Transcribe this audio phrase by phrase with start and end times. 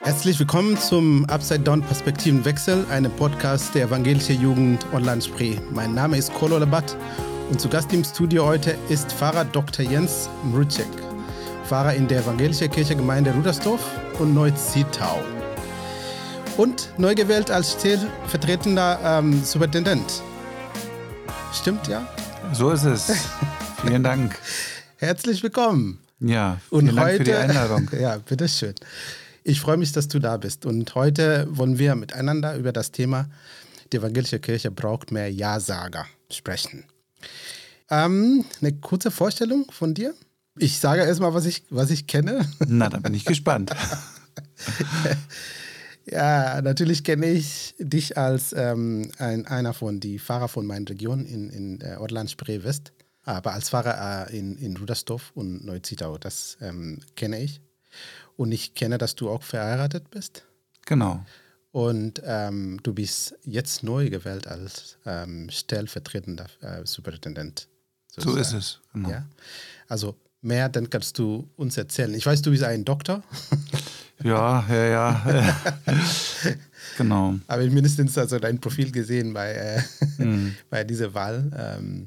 [0.00, 5.56] Herzlich willkommen zum Upside Down Perspektivenwechsel, einem Podcast der Evangelische Jugend Online Spree.
[5.72, 6.98] Mein Name ist Kolo Labat
[7.48, 9.86] und zu Gast im Studio heute ist Pfarrer Dr.
[9.86, 10.86] Jens Mrucek,
[11.64, 13.82] Pfarrer in der Evangelischen Kirchengemeinde Rudersdorf
[14.18, 15.35] und Neu-Zietau.
[16.56, 20.22] Und neu gewählt als stellvertretender ähm, Superintendent.
[21.52, 22.08] Stimmt, ja?
[22.54, 23.12] So ist es.
[23.84, 24.38] Vielen Dank.
[24.96, 25.98] Herzlich willkommen.
[26.18, 27.90] Ja, vielen und Dank heute, für die Einladung.
[28.00, 28.74] Ja, bitteschön.
[29.44, 30.64] Ich freue mich, dass du da bist.
[30.64, 33.28] Und heute wollen wir miteinander über das Thema,
[33.92, 36.84] die evangelische Kirche braucht mehr Ja-Sager sprechen.
[37.90, 40.14] Ähm, eine kurze Vorstellung von dir.
[40.58, 42.48] Ich sage erstmal, was ich, was ich kenne.
[42.66, 43.72] Na, da bin ich gespannt.
[46.08, 51.24] ja, natürlich kenne ich dich als ähm, ein, einer von den Fahrer von meiner Region
[51.24, 52.92] in, in äh, Orland Spree West,
[53.24, 56.16] aber als Fahrer äh, in, in Rudersdorf und Neuzietau.
[56.18, 57.60] Das ähm, kenne ich.
[58.36, 60.44] Und ich kenne, dass du auch verheiratet bist.
[60.84, 61.24] Genau.
[61.72, 67.68] Und ähm, du bist jetzt neu gewählt als ähm, stellvertretender äh, Superintendent.
[68.08, 68.34] Sozusagen.
[68.34, 68.80] So ist es.
[68.92, 69.10] Genau.
[69.10, 69.26] Ja?
[69.88, 72.14] Also mehr, dann kannst du uns erzählen.
[72.14, 73.22] Ich weiß, du bist ein Doktor.
[74.22, 75.60] ja, ja, ja.
[76.98, 77.34] genau.
[77.46, 79.82] Aber mindestens also dein Profil gesehen bei, äh,
[80.22, 80.54] mhm.
[80.70, 81.50] bei dieser Wahl.
[81.78, 82.06] Ähm,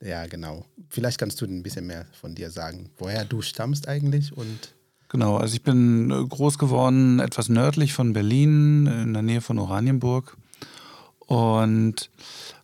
[0.00, 0.64] ja, genau.
[0.88, 4.74] Vielleicht kannst du ein bisschen mehr von dir sagen, woher du stammst eigentlich und
[5.08, 9.58] Genau, also ich bin äh, groß geworden etwas nördlich von Berlin, in der Nähe von
[9.58, 10.36] Oranienburg.
[11.20, 12.10] Und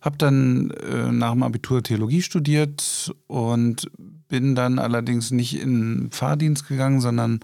[0.01, 3.89] habe dann äh, nach dem Abitur Theologie studiert und
[4.33, 7.41] bin dann allerdings nicht in Fahrdienst gegangen, sondern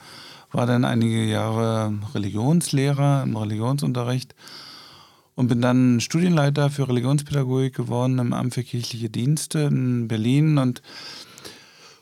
[0.51, 4.33] war dann einige Jahre Religionslehrer im Religionsunterricht
[5.35, 10.81] und bin dann Studienleiter für Religionspädagogik geworden im Amt für kirchliche Dienste in Berlin und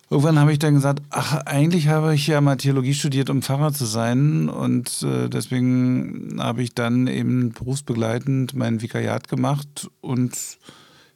[0.09, 3.73] Irgendwann habe ich dann gesagt, ach, eigentlich habe ich ja mal Theologie studiert, um Pfarrer
[3.73, 4.47] zu sein.
[4.47, 9.89] Und äh, deswegen habe ich dann eben berufsbegleitend mein Vikariat gemacht.
[9.99, 10.59] Und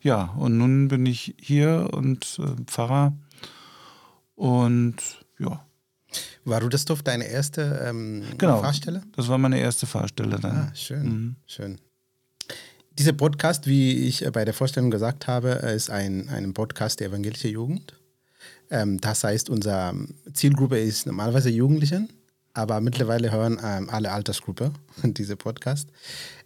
[0.02, 3.14] ja, und nun bin ich hier und äh, Pfarrer.
[4.42, 4.96] Und
[5.38, 5.64] ja.
[6.46, 9.04] War Rudersdorf deine erste ähm, genau, Fahrstelle?
[9.16, 10.58] Das war meine erste Fahrstelle dann.
[10.58, 11.36] Ah, schön, mhm.
[11.46, 11.80] schön.
[12.98, 17.52] Dieser Podcast, wie ich bei der Vorstellung gesagt habe, ist ein, ein Podcast der evangelischen
[17.52, 17.94] Jugend.
[18.72, 19.94] Ähm, das heißt, unsere
[20.34, 22.12] Zielgruppe ist normalerweise Jugendlichen,
[22.54, 24.74] aber mittlerweile hören ähm, alle Altersgruppe
[25.04, 25.90] diese Podcast.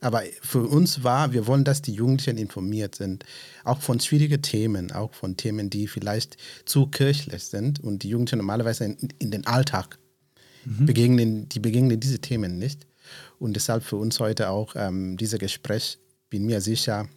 [0.01, 3.25] Aber für uns war, wir wollen, dass die Jugendlichen informiert sind,
[3.63, 8.39] auch von schwierigen Themen, auch von Themen, die vielleicht zu kirchlich sind und die Jugendlichen
[8.39, 9.97] normalerweise in, in den Alltag
[10.65, 10.85] mhm.
[10.85, 12.85] begegnen, die begegnen diese Themen nicht.
[13.39, 15.99] Und deshalb für uns heute auch ähm, dieses Gespräch,
[16.29, 17.07] bin mir sicher,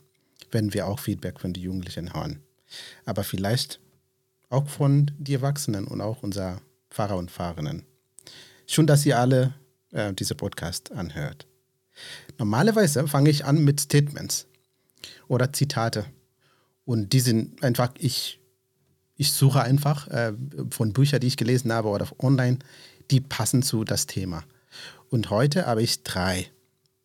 [0.50, 2.40] werden wir auch Feedback von den Jugendlichen hören.
[3.04, 3.80] Aber vielleicht
[4.50, 6.60] auch von den Erwachsenen und auch unser
[6.90, 7.84] Fahrer und Fahrerinnen.
[8.70, 9.54] Schön, dass ihr alle
[9.92, 11.46] äh, diese Podcast anhört.
[12.36, 14.46] Normalerweise fange ich an mit Statements
[15.26, 16.04] oder Zitate.
[16.84, 18.40] Und die sind einfach, ich,
[19.16, 20.34] ich suche einfach äh,
[20.68, 22.58] von Büchern, die ich gelesen habe oder online,
[23.10, 24.44] die passen zu das Thema.
[25.08, 26.50] Und heute habe ich drei.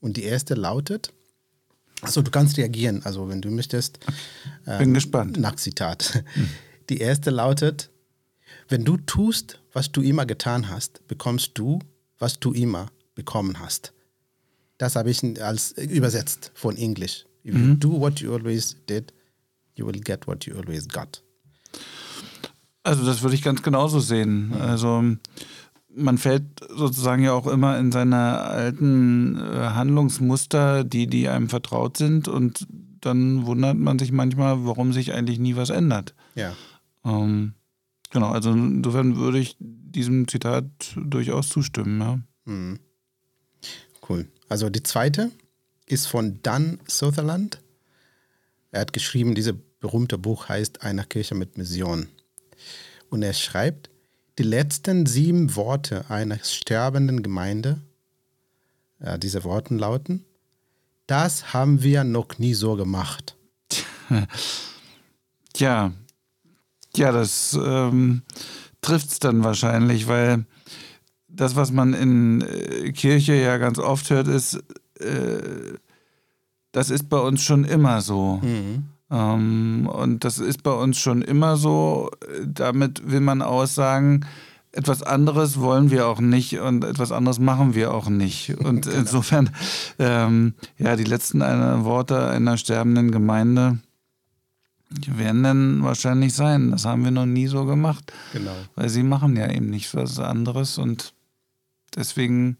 [0.02, 1.14] Und die erste lautet,
[2.02, 4.00] also du kannst reagieren, also wenn du möchtest.
[4.68, 5.38] Ähm, Bin gespannt.
[5.38, 6.26] Nach Zitat.
[6.34, 6.50] Hm.
[6.90, 7.90] Die erste lautet,
[8.68, 11.80] wenn du tust, was du immer getan hast, bekommst du,
[12.20, 13.94] was du immer bekommen hast.
[14.78, 17.26] Das habe ich als übersetzt von Englisch.
[17.46, 17.70] If mhm.
[17.70, 19.14] you do what you always did,
[19.76, 21.22] you will get what you always got.
[22.84, 24.48] Also das würde ich ganz genauso sehen.
[24.48, 24.54] Mhm.
[24.54, 25.04] Also
[25.96, 31.98] man fällt sozusagen ja auch immer in seine alten äh, Handlungsmuster, die, die einem vertraut
[31.98, 32.68] sind und
[33.02, 36.16] dann wundert man sich manchmal, warum sich eigentlich nie was ändert.
[36.36, 36.54] Ja.
[37.06, 37.54] Ähm,
[38.14, 40.66] genau, also insofern würde ich diesem Zitat
[40.96, 42.20] durchaus zustimmen, ja.
[42.46, 42.80] Mhm.
[44.08, 44.28] Cool.
[44.48, 45.32] Also die zweite
[45.86, 47.62] ist von Dan Sutherland.
[48.72, 52.08] Er hat geschrieben, dieses berühmte Buch heißt Einer Kirche mit Mission.
[53.10, 53.90] Und er schreibt,
[54.38, 57.82] die letzten sieben Worte einer sterbenden Gemeinde,
[59.00, 60.26] ja, diese Worte lauten,
[61.08, 63.36] das haben wir noch nie so gemacht.
[65.54, 65.94] Tja,
[66.96, 68.22] ja, das ähm,
[68.82, 70.46] trifft es dann wahrscheinlich, weil
[71.28, 74.64] das, was man in äh, Kirche ja ganz oft hört, ist,
[75.00, 75.78] äh,
[76.72, 78.40] das ist bei uns schon immer so.
[78.44, 78.86] Mhm.
[79.10, 82.10] Ähm, und das ist bei uns schon immer so.
[82.46, 84.26] Damit will man aussagen,
[84.72, 88.50] etwas anderes wollen wir auch nicht und etwas anderes machen wir auch nicht.
[88.58, 88.98] Und genau.
[88.98, 89.52] insofern,
[90.00, 93.80] ähm, ja, die letzten Worte einer sterbenden Gemeinde
[95.08, 96.72] werden dann wahrscheinlich sein.
[96.72, 98.12] Das haben wir noch nie so gemacht.
[98.34, 98.56] Genau.
[98.76, 101.14] Weil sie machen ja eben nicht was anderes und
[101.96, 102.58] deswegen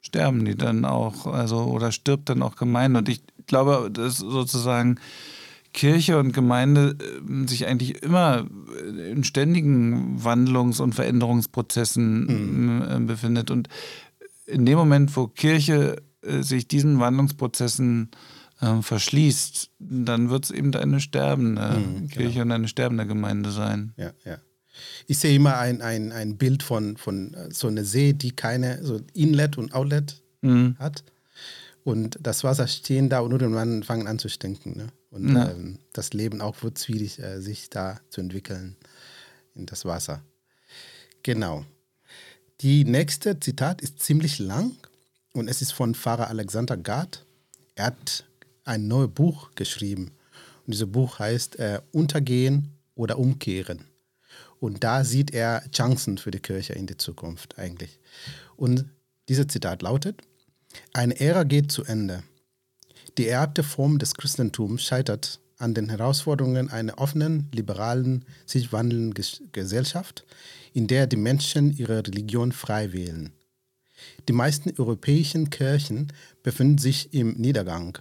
[0.00, 2.98] sterben die dann auch, also oder stirbt dann auch Gemeinde.
[2.98, 4.96] Und ich glaube, dass sozusagen
[5.72, 8.46] Kirche und Gemeinde äh, sich eigentlich immer
[9.10, 13.06] in ständigen Wandlungs- und Veränderungsprozessen mhm.
[13.06, 13.50] befindet.
[13.50, 13.68] Und
[14.46, 18.16] in dem Moment, wo Kirche äh, sich diesen Wandlungsprozessen äh,
[18.82, 22.42] verschließt, dann wird es eben eine sterbende mhm, Kirche genau.
[22.42, 23.92] und eine sterbende Gemeinde sein.
[23.96, 24.38] Ja, ja.
[25.06, 29.00] Ich sehe immer ein, ein, ein Bild von, von so einer See, die keine so
[29.12, 30.76] Inlet und Outlet mhm.
[30.78, 31.04] hat.
[31.84, 34.76] Und das Wasser stehen da und nur irgendwann fangen an zu stinken.
[34.76, 34.86] Ne?
[35.10, 35.50] Und ja.
[35.50, 38.76] ähm, das Leben auch wird schwierig, äh, sich da zu entwickeln
[39.54, 40.22] in das Wasser.
[41.22, 41.64] Genau.
[42.60, 44.72] Die nächste Zitat ist ziemlich lang
[45.32, 47.26] und es ist von Pfarrer Alexander Gard.
[47.74, 48.24] Er hat
[48.64, 50.12] ein neues Buch geschrieben.
[50.66, 53.84] Und dieses Buch heißt äh, Untergehen oder Umkehren.
[54.60, 58.00] Und da sieht er Chancen für die Kirche in die Zukunft eigentlich.
[58.56, 58.86] Und
[59.28, 60.22] dieses Zitat lautet,
[60.92, 62.22] eine Ära geht zu Ende.
[63.18, 69.14] Die ererbte Form des Christentums scheitert an den Herausforderungen einer offenen, liberalen, sich wandelnden
[69.52, 70.24] Gesellschaft,
[70.72, 73.32] in der die Menschen ihre Religion frei wählen.
[74.28, 76.12] Die meisten europäischen Kirchen
[76.42, 77.98] befinden sich im Niedergang.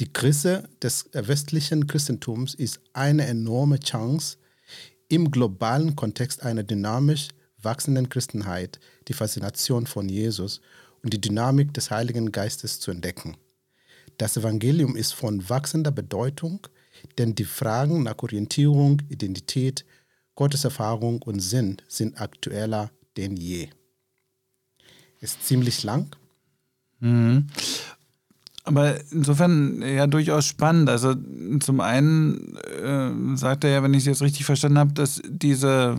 [0.00, 4.38] Die Krise des westlichen Christentums ist eine enorme Chance,
[5.08, 7.28] im globalen Kontext einer dynamisch
[7.60, 10.62] wachsenden Christenheit die Faszination von Jesus
[11.02, 13.36] und die Dynamik des Heiligen Geistes zu entdecken.
[14.16, 16.66] Das Evangelium ist von wachsender Bedeutung,
[17.18, 19.84] denn die Fragen nach Orientierung, Identität,
[20.34, 23.68] Gotteserfahrung und Sinn sind aktueller denn je.
[25.18, 26.16] Ist ziemlich lang.
[27.00, 27.48] Mhm.
[28.64, 30.90] Aber insofern ja durchaus spannend.
[30.90, 31.14] Also
[31.60, 35.96] zum einen äh, sagt er ja, wenn ich es jetzt richtig verstanden habe, dass diese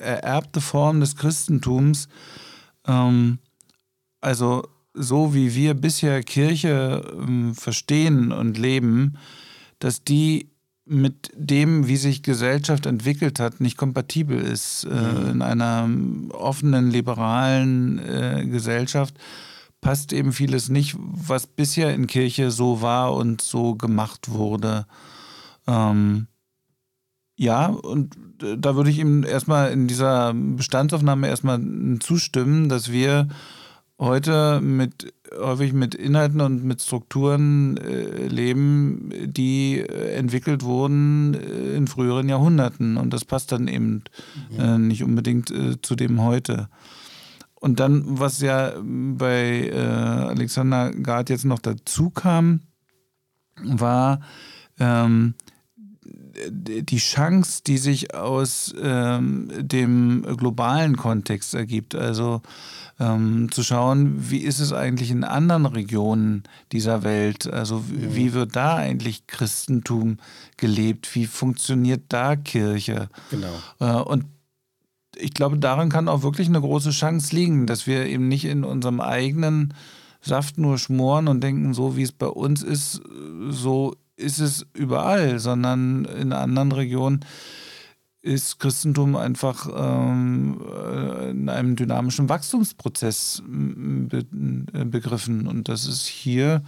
[0.00, 2.08] ererbte Form des Christentums,
[2.86, 3.38] ähm,
[4.20, 9.18] also so wie wir bisher Kirche ähm, verstehen und leben,
[9.80, 10.50] dass die
[10.86, 14.84] mit dem, wie sich Gesellschaft entwickelt hat, nicht kompatibel ist.
[14.84, 15.30] Äh, mhm.
[15.30, 15.88] in einer
[16.32, 19.14] offenen, liberalen äh, Gesellschaft
[19.84, 24.86] passt eben vieles nicht, was bisher in Kirche so war und so gemacht wurde.
[25.66, 26.26] Ähm,
[27.36, 31.60] ja, und äh, da würde ich ihm erstmal in dieser Bestandsaufnahme erstmal
[32.00, 33.28] zustimmen, dass wir
[33.98, 41.76] heute mit häufig mit Inhalten und mit Strukturen äh, leben, die äh, entwickelt wurden äh,
[41.76, 42.96] in früheren Jahrhunderten.
[42.96, 44.02] Und das passt dann eben
[44.58, 46.70] äh, nicht unbedingt äh, zu dem heute.
[47.64, 52.60] Und dann, was ja bei äh, Alexander Gard jetzt noch dazu kam,
[53.56, 54.20] war,
[54.78, 55.32] ähm,
[56.50, 61.94] die Chance, die sich aus ähm, dem globalen Kontext ergibt.
[61.94, 62.42] Also
[63.00, 67.50] ähm, zu schauen, wie ist es eigentlich in anderen Regionen dieser Welt?
[67.50, 70.18] Also wie, wie wird da eigentlich Christentum
[70.58, 71.14] gelebt?
[71.14, 73.08] Wie funktioniert da Kirche?
[73.30, 73.54] Genau.
[73.80, 74.26] Äh, und
[75.16, 78.64] ich glaube, daran kann auch wirklich eine große Chance liegen, dass wir eben nicht in
[78.64, 79.74] unserem eigenen
[80.20, 83.02] Saft nur schmoren und denken, so wie es bei uns ist,
[83.50, 87.24] so ist es überall, sondern in anderen Regionen
[88.22, 94.24] ist Christentum einfach ähm, äh, in einem dynamischen Wachstumsprozess be
[94.86, 95.46] begriffen.
[95.46, 96.62] Und das ist hier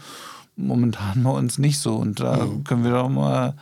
[0.55, 1.97] momentan bei uns nicht so.
[1.97, 2.65] Und da mhm.
[2.65, 3.55] können wir doch mal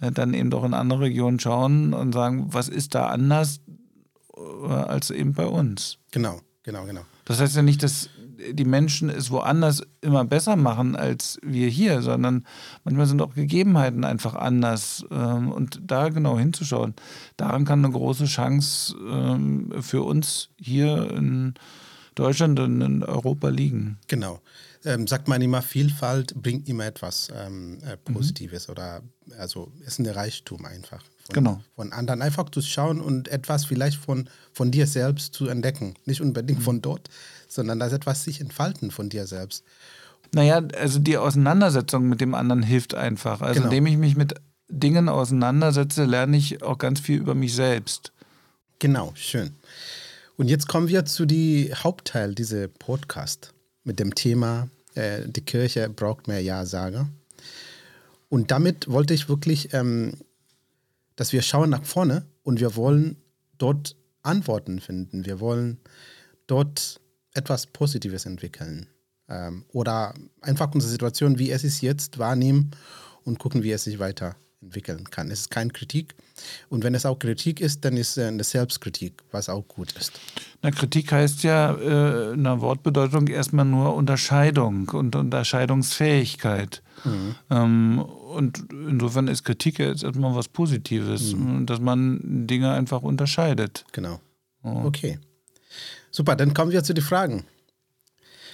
[0.00, 3.69] äh, dann eben doch in andere Regionen schauen und sagen, was ist da anders äh,
[4.68, 5.98] als eben bei uns?
[6.10, 7.02] Genau, genau, genau.
[7.24, 8.08] Das heißt ja nicht, dass
[8.52, 12.44] die Menschen es woanders immer besser machen als wir hier, sondern
[12.84, 15.04] manchmal sind auch Gegebenheiten einfach anders.
[15.10, 16.94] Ähm, und da genau hinzuschauen,
[17.36, 21.54] daran kann eine große Chance ähm, für uns hier in
[22.14, 23.98] Deutschland und in Europa liegen.
[24.08, 24.40] Genau.
[24.84, 28.72] Ähm, sagt man immer, Vielfalt bringt immer etwas ähm, äh, Positives mhm.
[28.72, 29.02] oder
[29.38, 31.04] also ist ein Reichtum einfach.
[31.34, 31.60] Von, genau.
[31.76, 35.94] Von anderen einfach zu schauen und etwas vielleicht von, von dir selbst zu entdecken.
[36.04, 36.64] Nicht unbedingt mhm.
[36.64, 37.08] von dort,
[37.48, 39.64] sondern dass etwas sich entfalten von dir selbst.
[40.32, 43.40] Naja, also die Auseinandersetzung mit dem anderen hilft einfach.
[43.40, 43.66] Also genau.
[43.66, 44.34] indem ich mich mit
[44.68, 48.12] Dingen auseinandersetze, lerne ich auch ganz viel über mich selbst.
[48.78, 49.50] Genau, schön.
[50.36, 53.52] Und jetzt kommen wir zu dem Hauptteil dieser Podcast
[53.84, 57.08] mit dem Thema äh, Die Kirche braucht mehr Ja-Sager.
[58.28, 60.14] Und damit wollte ich wirklich, ähm,
[61.20, 63.18] dass wir schauen nach vorne und wir wollen
[63.58, 65.26] dort Antworten finden.
[65.26, 65.78] Wir wollen
[66.46, 66.98] dort
[67.34, 68.86] etwas Positives entwickeln.
[69.28, 72.70] Ähm, oder einfach unsere Situation, wie es ist jetzt, wahrnehmen
[73.22, 73.98] und gucken, wie es sich
[74.60, 75.30] weiterentwickeln kann.
[75.30, 76.14] Es ist keine Kritik.
[76.68, 80.12] Und wenn es auch Kritik ist, dann ist es eine Selbstkritik, was auch gut ist.
[80.62, 86.82] Na, Kritik heißt ja äh, in der Wortbedeutung erstmal nur Unterscheidung und Unterscheidungsfähigkeit.
[87.04, 87.34] Mhm.
[87.50, 91.66] Ähm, und insofern ist Kritik ja jetzt erstmal was Positives, mhm.
[91.66, 93.84] dass man Dinge einfach unterscheidet.
[93.92, 94.20] Genau.
[94.62, 94.82] Oh.
[94.84, 95.18] Okay.
[96.10, 97.44] Super, dann kommen wir zu den Fragen.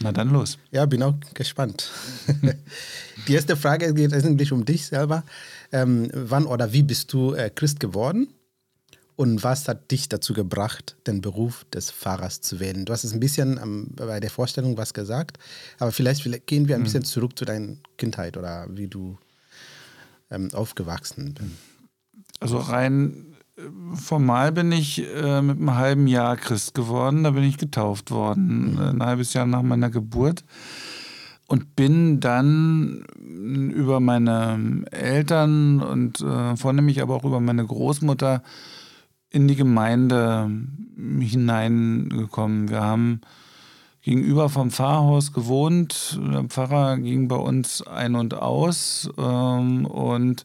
[0.00, 0.58] Na dann los.
[0.70, 1.90] Ja, bin auch gespannt.
[3.28, 5.24] Die erste Frage geht eigentlich um dich selber.
[5.72, 8.28] Ähm, wann oder wie bist du äh, Christ geworden?
[9.16, 12.84] Und was hat dich dazu gebracht, den Beruf des Pfarrers zu wählen?
[12.84, 15.38] Du hast es ein bisschen ähm, bei der Vorstellung was gesagt,
[15.78, 16.84] aber vielleicht, vielleicht gehen wir ein mhm.
[16.84, 19.16] bisschen zurück zu deiner Kindheit oder wie du
[20.30, 21.50] ähm, aufgewachsen bist.
[22.40, 23.36] Also rein
[23.94, 27.24] formal bin ich äh, mit einem halben Jahr Christ geworden.
[27.24, 28.78] Da bin ich getauft worden, mhm.
[28.78, 30.44] ein halbes Jahr nach meiner Geburt.
[31.48, 33.04] Und bin dann
[33.72, 38.42] über meine Eltern und äh, vornehmlich aber auch über meine Großmutter
[39.30, 40.50] in die Gemeinde
[41.20, 42.68] hineingekommen.
[42.68, 43.20] Wir haben
[44.02, 46.18] gegenüber vom Pfarrhaus gewohnt.
[46.32, 50.44] Der Pfarrer ging bei uns ein und aus ähm, und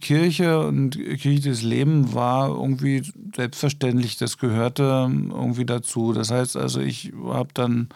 [0.00, 3.02] Kirche und kirchliches Leben war irgendwie
[3.34, 6.12] selbstverständlich, das gehörte irgendwie dazu.
[6.12, 7.88] Das heißt also, ich habe dann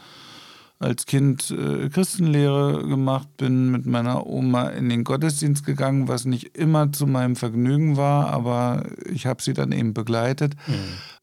[0.79, 6.57] als Kind äh, Christenlehre gemacht, bin mit meiner Oma in den Gottesdienst gegangen, was nicht
[6.57, 10.75] immer zu meinem Vergnügen war, aber ich habe sie dann eben begleitet mhm.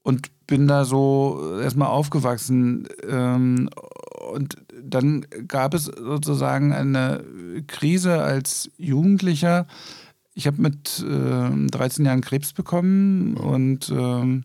[0.03, 2.87] und bin da so erstmal aufgewachsen.
[3.09, 3.69] Ähm,
[4.29, 7.23] und dann gab es sozusagen eine
[7.67, 9.67] Krise als Jugendlicher,
[10.37, 14.43] ich habe mit äh, 13 Jahren Krebs bekommen und ähm,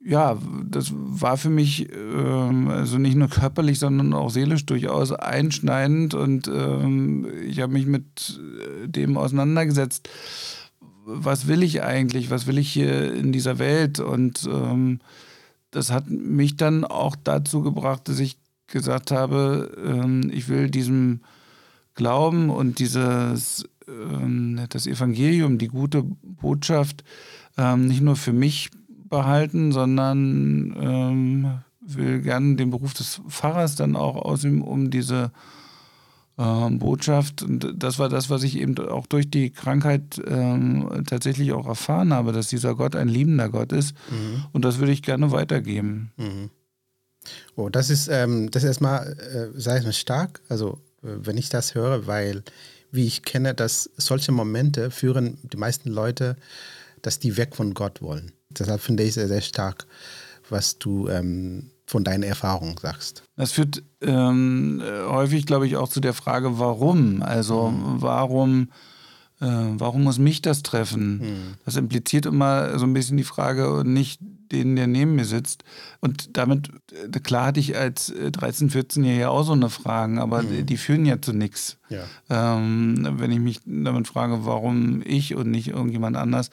[0.00, 6.14] ja, das war für mich ähm, also nicht nur körperlich, sondern auch seelisch durchaus einschneidend
[6.14, 8.40] und ähm, ich habe mich mit
[8.84, 10.08] äh, dem auseinandergesetzt.
[11.04, 12.30] Was will ich eigentlich?
[12.30, 13.98] Was will ich hier in dieser Welt?
[13.98, 15.00] Und ähm,
[15.70, 21.20] das hat mich dann auch dazu gebracht, dass ich gesagt habe, ähm, ich will diesem
[21.94, 27.02] Glauben und dieses ähm, das Evangelium, die gute Botschaft
[27.56, 28.70] ähm, nicht nur für mich
[29.08, 35.32] behalten, sondern ähm, will gerne den Beruf des Pfarrers dann auch ausüben, um diese
[36.40, 41.66] Botschaft, und das war das, was ich eben auch durch die Krankheit ähm, tatsächlich auch
[41.66, 43.96] erfahren habe, dass dieser Gott ein liebender Gott ist.
[44.08, 44.44] Mhm.
[44.52, 46.12] Und das würde ich gerne weitergeben.
[46.16, 46.50] Mhm.
[47.56, 51.48] Oh, das ist, ähm, das ist erstmal, äh, sei es stark, also äh, wenn ich
[51.48, 52.44] das höre, weil
[52.92, 56.36] wie ich kenne, dass solche Momente führen die meisten Leute,
[57.02, 58.30] dass die weg von Gott wollen.
[58.50, 59.86] Deshalb finde ich sehr, sehr stark,
[60.48, 63.22] was du ähm, von deinen Erfahrungen sagst.
[63.36, 67.22] Das führt ähm, häufig, glaube ich, auch zu der Frage, warum?
[67.22, 68.02] Also mhm.
[68.02, 68.68] warum,
[69.40, 71.18] äh, warum muss mich das treffen?
[71.18, 71.54] Mhm.
[71.64, 74.20] Das impliziert immer so ein bisschen die Frage und nicht
[74.52, 75.64] den, der neben mir sitzt.
[76.00, 80.42] Und damit, äh, klar hatte ich als 13-, äh, 14-Jähriger auch so eine Fragen, aber
[80.42, 80.66] mhm.
[80.66, 81.78] die führen ja zu nichts.
[81.88, 82.04] Ja.
[82.28, 86.50] Ähm, wenn ich mich damit frage, warum ich und nicht irgendjemand anders,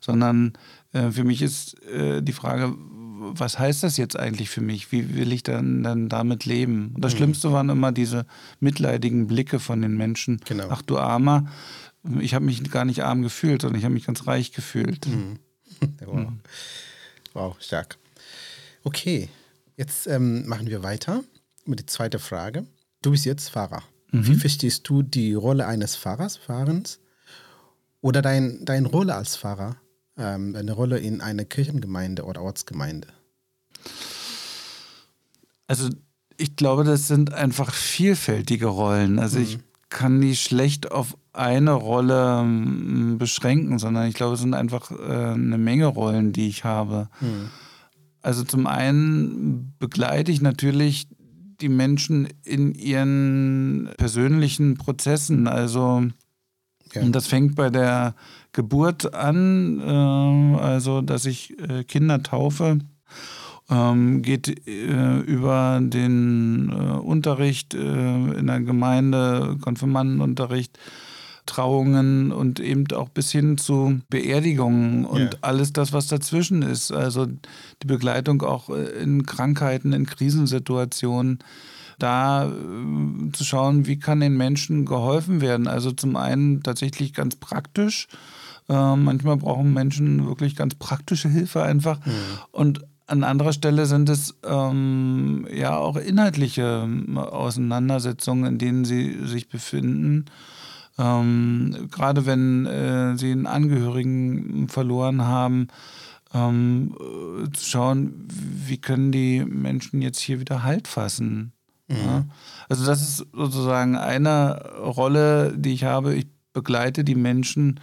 [0.00, 0.52] sondern
[0.92, 2.74] äh, für mich ist äh, die Frage,
[3.20, 4.92] was heißt das jetzt eigentlich für mich?
[4.92, 6.92] Wie will ich dann, dann damit leben?
[6.94, 7.18] Und das mhm.
[7.18, 8.26] Schlimmste waren immer diese
[8.60, 10.40] mitleidigen Blicke von den Menschen.
[10.46, 10.68] Genau.
[10.70, 11.46] Ach du Armer.
[12.20, 15.06] Ich habe mich gar nicht arm gefühlt, sondern ich habe mich ganz reich gefühlt.
[15.06, 15.38] Mhm.
[16.04, 16.14] wow.
[16.14, 16.40] Mhm.
[17.34, 17.98] wow, stark.
[18.84, 19.28] Okay,
[19.76, 21.24] jetzt ähm, machen wir weiter
[21.66, 22.66] mit der zweiten Frage.
[23.02, 23.82] Du bist jetzt Fahrer.
[24.12, 24.26] Mhm.
[24.26, 27.00] Wie verstehst du die Rolle eines Fahrers, Fahrens
[28.00, 29.76] oder dein, deine Rolle als Fahrer,
[30.18, 33.08] ähm, eine Rolle in einer Kirchengemeinde oder Ortsgemeinde?
[35.66, 35.88] Also
[36.36, 39.18] ich glaube, das sind einfach vielfältige Rollen.
[39.18, 39.44] Also mhm.
[39.44, 39.58] ich
[39.90, 44.94] kann die schlecht auf eine Rolle ähm, beschränken, sondern ich glaube, es sind einfach äh,
[44.94, 47.08] eine Menge Rollen, die ich habe.
[47.20, 47.50] Mhm.
[48.20, 51.08] Also zum einen begleite ich natürlich
[51.60, 55.46] die Menschen in ihren persönlichen Prozessen.
[55.46, 56.04] Also
[56.92, 57.02] ja.
[57.02, 58.14] und das fängt bei der
[58.52, 62.78] Geburt an, äh, also dass ich äh, Kinder taufe,
[63.70, 70.78] ähm, geht äh, über den äh, Unterricht äh, in der Gemeinde, Konfirmandenunterricht,
[71.48, 75.30] Trauungen und eben auch bis hin zu Beerdigungen und yeah.
[75.40, 76.92] alles das, was dazwischen ist.
[76.92, 81.38] Also die Begleitung auch äh, in Krankheiten, in Krisensituationen.
[81.98, 85.66] Da äh, zu schauen, wie kann den Menschen geholfen werden.
[85.66, 88.06] Also zum einen tatsächlich ganz praktisch,
[88.68, 92.04] Äh, manchmal brauchen Menschen wirklich ganz praktische Hilfe einfach.
[92.04, 92.12] Mhm.
[92.52, 99.48] Und an anderer Stelle sind es ähm, ja auch inhaltliche Auseinandersetzungen, in denen sie sich
[99.48, 100.26] befinden.
[100.98, 105.68] Ähm, gerade wenn äh, sie einen Angehörigen verloren haben,
[106.34, 111.52] ähm, äh, zu schauen, wie können die Menschen jetzt hier wieder Halt fassen.
[111.88, 111.96] Mhm.
[111.96, 112.24] Ja?
[112.68, 116.14] Also das ist sozusagen eine Rolle, die ich habe.
[116.14, 117.80] Ich begleite die Menschen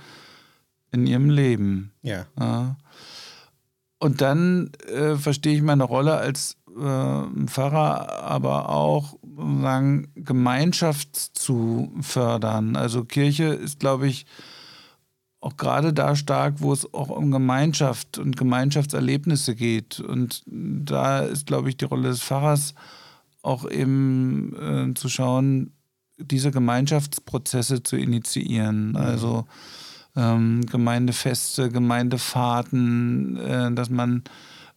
[0.96, 1.92] in ihrem Leben.
[2.02, 2.26] Ja.
[2.40, 2.78] ja.
[4.00, 9.18] Und dann äh, verstehe ich meine Rolle als äh, Pfarrer aber auch,
[9.62, 12.76] sagen, Gemeinschaft zu fördern.
[12.76, 14.26] Also Kirche ist, glaube ich,
[15.40, 20.00] auch gerade da stark, wo es auch um Gemeinschaft und Gemeinschaftserlebnisse geht.
[20.00, 22.74] Und da ist, glaube ich, die Rolle des Pfarrers
[23.44, 24.56] auch eben
[24.92, 25.72] äh, zu schauen,
[26.18, 28.92] diese Gemeinschaftsprozesse zu initiieren.
[28.92, 28.96] Mhm.
[30.16, 34.24] Ähm, Gemeindefeste, Gemeindefahrten, äh, dass man,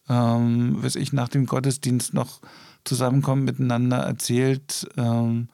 [0.09, 2.41] ähm, weiß ich, nach dem Gottesdienst noch
[2.83, 4.87] zusammenkommt, miteinander erzählt.
[4.97, 5.47] Ähm,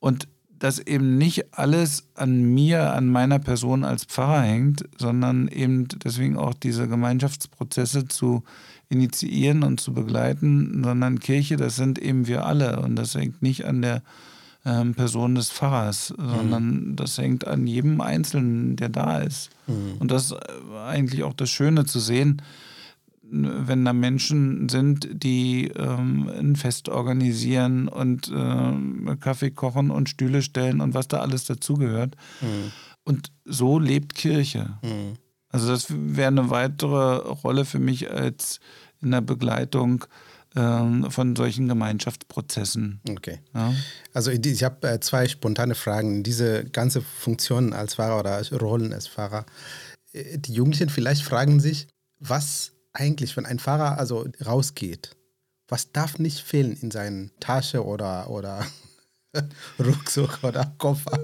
[0.00, 5.86] und dass eben nicht alles an mir, an meiner Person als Pfarrer hängt, sondern eben
[5.88, 8.42] deswegen auch diese Gemeinschaftsprozesse zu
[8.88, 13.66] initiieren und zu begleiten, sondern Kirche, das sind eben wir alle und das hängt nicht
[13.66, 14.02] an der
[14.66, 16.96] ähm, Person des Pfarrers, sondern mhm.
[16.96, 19.50] das hängt an jedem Einzelnen, der da ist.
[19.68, 19.94] Mhm.
[20.00, 20.36] Und das ist
[20.86, 22.42] eigentlich auch das Schöne zu sehen,
[23.22, 30.42] wenn da Menschen sind, die ähm, ein Fest organisieren und ähm, Kaffee kochen und Stühle
[30.42, 32.16] stellen und was da alles dazugehört.
[32.40, 32.72] Mhm.
[33.04, 34.78] Und so lebt Kirche.
[34.82, 35.14] Mhm.
[35.48, 38.60] Also das wäre eine weitere Rolle für mich als
[39.00, 40.04] in der Begleitung
[40.56, 43.00] ähm, von solchen Gemeinschaftsprozessen.
[43.08, 43.40] Okay.
[43.54, 43.74] Ja?
[44.12, 46.22] Also ich habe äh, zwei spontane Fragen.
[46.22, 49.46] Diese ganze Funktion als Fahrer oder Rollen als Fahrer.
[50.12, 51.86] Äh, die Jugendlichen vielleicht fragen sich,
[52.18, 55.14] was eigentlich, wenn ein Fahrer also rausgeht,
[55.68, 58.64] was darf nicht fehlen in seiner Tasche oder, oder
[59.78, 61.20] Rucksack oder Koffer?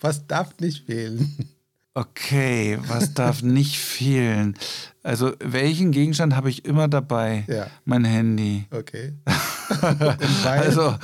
[0.00, 1.51] Was darf nicht fehlen?
[1.94, 4.56] Okay, was darf nicht fehlen?
[5.02, 7.44] Also, welchen Gegenstand habe ich immer dabei?
[7.48, 7.66] Ja.
[7.84, 8.64] Mein Handy.
[8.70, 9.12] Okay.
[10.46, 10.94] also,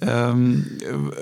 [0.00, 0.66] ähm,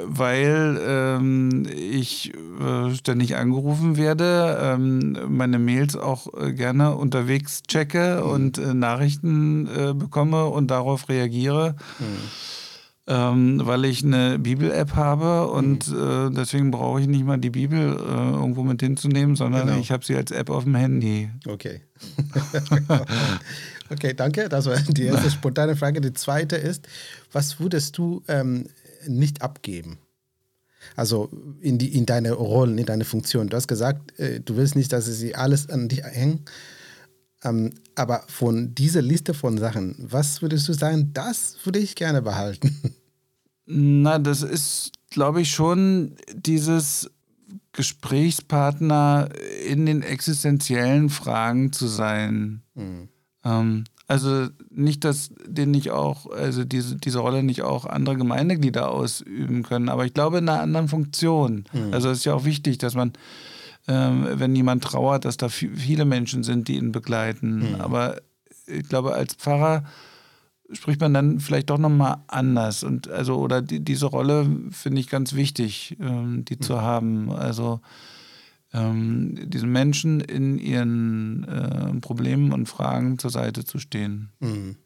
[0.05, 8.23] weil ähm, ich äh, ständig angerufen werde, ähm, meine Mails auch äh, gerne unterwegs checke
[8.23, 8.31] mhm.
[8.31, 11.77] und äh, Nachrichten äh, bekomme und darauf reagiere.
[11.99, 12.31] Mhm
[13.07, 16.29] ähm, weil ich eine Bibel-App habe und mhm.
[16.29, 19.79] äh, deswegen brauche ich nicht mal die Bibel äh, irgendwo mit hinzunehmen, sondern genau.
[19.81, 21.31] ich habe sie als App auf dem Handy.
[21.49, 21.81] Okay.
[23.91, 24.49] okay, danke.
[24.49, 26.01] Das war die erste spontane Frage.
[26.01, 26.87] Die zweite ist,
[27.33, 28.67] was würdest du ähm,
[29.09, 29.99] nicht abgeben?
[30.95, 31.29] Also
[31.61, 33.49] in, die, in deine Rollen, in deine Funktion.
[33.49, 36.45] Du hast gesagt, äh, du willst nicht, dass sie alles an dich hängen.
[37.45, 42.23] Ähm, aber von dieser Liste von Sachen, was würdest du sagen, das würde ich gerne
[42.23, 42.95] behalten?
[43.67, 47.11] Na, das ist, glaube ich, schon dieses
[47.73, 49.29] Gesprächspartner
[49.67, 52.63] in den existenziellen Fragen zu sein.
[52.75, 53.09] Mhm.
[53.45, 58.91] Ähm, also nicht, dass den nicht auch, also diese, diese Rolle nicht auch andere Gemeindeglieder
[58.91, 61.65] ausüben können, aber ich glaube in einer anderen Funktion.
[61.73, 61.95] Mhm.
[61.95, 63.13] Also es ist ja auch wichtig, dass man
[63.89, 67.71] ähm, wenn jemand trauert, dass da viele Menschen sind, die ihn begleiten.
[67.71, 67.81] Mhm.
[67.81, 68.21] Aber
[68.67, 69.85] ich glaube, als Pfarrer
[70.73, 72.85] spricht man dann vielleicht doch nochmal anders.
[72.85, 76.63] Und also, oder die, diese Rolle finde ich ganz wichtig, ähm, die mhm.
[76.63, 77.31] zu haben.
[77.31, 77.81] Also
[78.73, 84.31] ähm, diesen Menschen in ihren äh, Problemen und Fragen zur Seite zu stehen.
[84.41, 84.77] Mhm.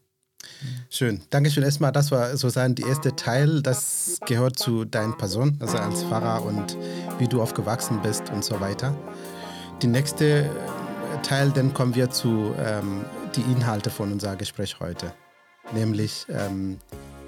[0.90, 1.20] Schön.
[1.30, 1.92] Dankeschön erstmal.
[1.92, 3.62] Das war sozusagen der erste Teil.
[3.62, 6.76] Das gehört zu deiner Person, also als Pfarrer und
[7.18, 8.94] wie du aufgewachsen bist und so weiter.
[9.82, 10.48] Die nächste äh,
[11.22, 13.04] Teil, dann kommen wir zu ähm,
[13.34, 15.12] die Inhalte von unserem Gespräch heute.
[15.72, 16.78] Nämlich, ähm,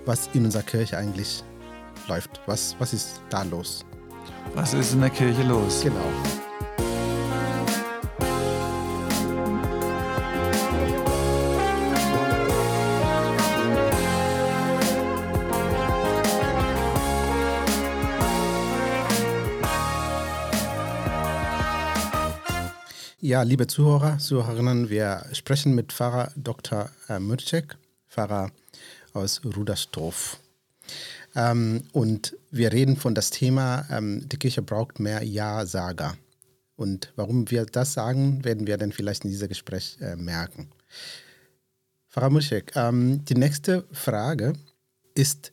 [0.06, 1.44] was in unserer Kirche eigentlich
[2.08, 2.40] läuft.
[2.46, 3.84] Was, was ist da los?
[4.54, 5.82] Was ist in der Kirche los?
[5.82, 6.37] Genau.
[23.38, 26.90] Ja, liebe Zuhörer, Zuhörerinnen, wir sprechen mit Pfarrer Dr.
[27.08, 28.50] Äh, Mürcek, Pfarrer
[29.12, 30.40] aus Rudersdorf.
[31.36, 36.16] Ähm, und wir reden von das Thema, ähm, die Kirche braucht mehr Ja-Sager.
[36.74, 40.72] Und warum wir das sagen, werden wir dann vielleicht in diesem Gespräch äh, merken.
[42.08, 44.54] Pfarrer Mürcek, ähm, die nächste Frage
[45.14, 45.52] ist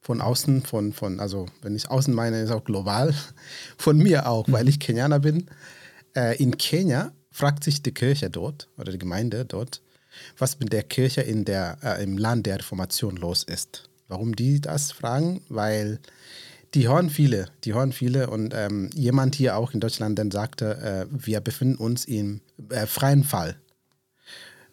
[0.00, 3.12] von außen, von, von, also wenn ich außen meine, ist auch global,
[3.76, 5.50] von mir auch, weil ich Kenianer bin.
[6.14, 9.82] Äh, in Kenia fragt sich die Kirche dort oder die Gemeinde dort,
[10.36, 13.88] was mit der Kirche in der, äh, im Land der Reformation los ist.
[14.08, 15.42] Warum die das fragen?
[15.48, 16.00] Weil
[16.74, 20.76] die hören viele, die hören viele und ähm, jemand hier auch in Deutschland dann sagte,
[20.78, 22.40] äh, wir befinden uns im
[22.70, 23.56] äh, freien Fall.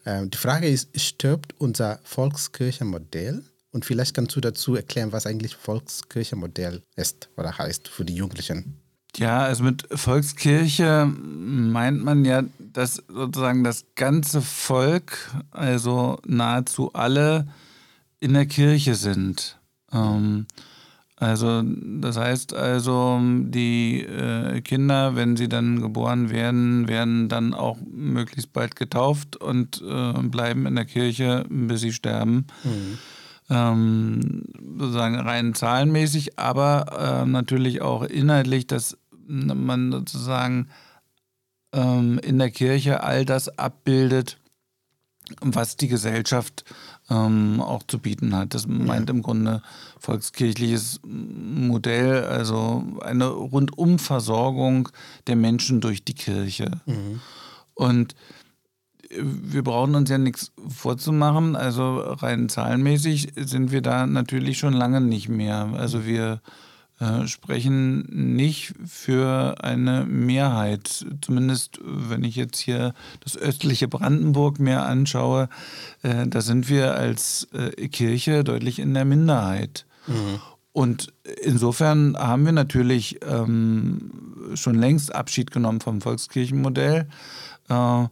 [0.03, 3.43] Äh, die Frage ist, stirbt unser Volkskirchenmodell?
[3.71, 8.84] Und vielleicht kannst du dazu erklären, was eigentlich Volkskirchenmodell ist oder heißt für die Jugendlichen.
[9.17, 17.47] Ja, also mit Volkskirche meint man ja, dass sozusagen das ganze Volk, also nahezu alle,
[18.19, 19.57] in der Kirche sind.
[19.93, 20.47] Ähm,
[21.17, 27.77] also das heißt also, die äh, Kinder, wenn sie dann geboren werden, werden dann auch
[27.89, 32.47] möglichst bald getauft und äh, bleiben in der Kirche, bis sie sterben.
[32.63, 32.97] Mhm.
[33.47, 34.43] Ähm,
[34.77, 38.97] sozusagen rein zahlenmäßig, aber äh, natürlich auch inhaltlich, dass
[39.27, 40.69] man sozusagen
[41.73, 44.37] ähm, in der Kirche all das abbildet,
[45.41, 46.63] was die Gesellschaft
[47.09, 48.53] ähm, auch zu bieten hat.
[48.53, 49.15] Das meint ja.
[49.15, 49.61] im Grunde
[49.99, 54.89] volkskirchliches Modell, also eine Rundumversorgung
[55.27, 56.71] der Menschen durch die Kirche.
[56.85, 57.21] Mhm.
[57.73, 58.15] Und
[59.19, 61.55] wir brauchen uns ja nichts vorzumachen.
[61.55, 65.69] Also rein zahlenmäßig sind wir da natürlich schon lange nicht mehr.
[65.75, 66.41] Also wir
[66.99, 71.05] äh, sprechen nicht für eine Mehrheit.
[71.21, 75.49] Zumindest wenn ich jetzt hier das östliche Brandenburg mir anschaue,
[76.03, 79.85] äh, da sind wir als äh, Kirche deutlich in der Minderheit.
[80.07, 80.39] Mhm.
[80.71, 84.11] Und insofern haben wir natürlich ähm,
[84.55, 87.07] schon längst Abschied genommen vom Volkskirchenmodell.
[87.69, 88.07] Äh,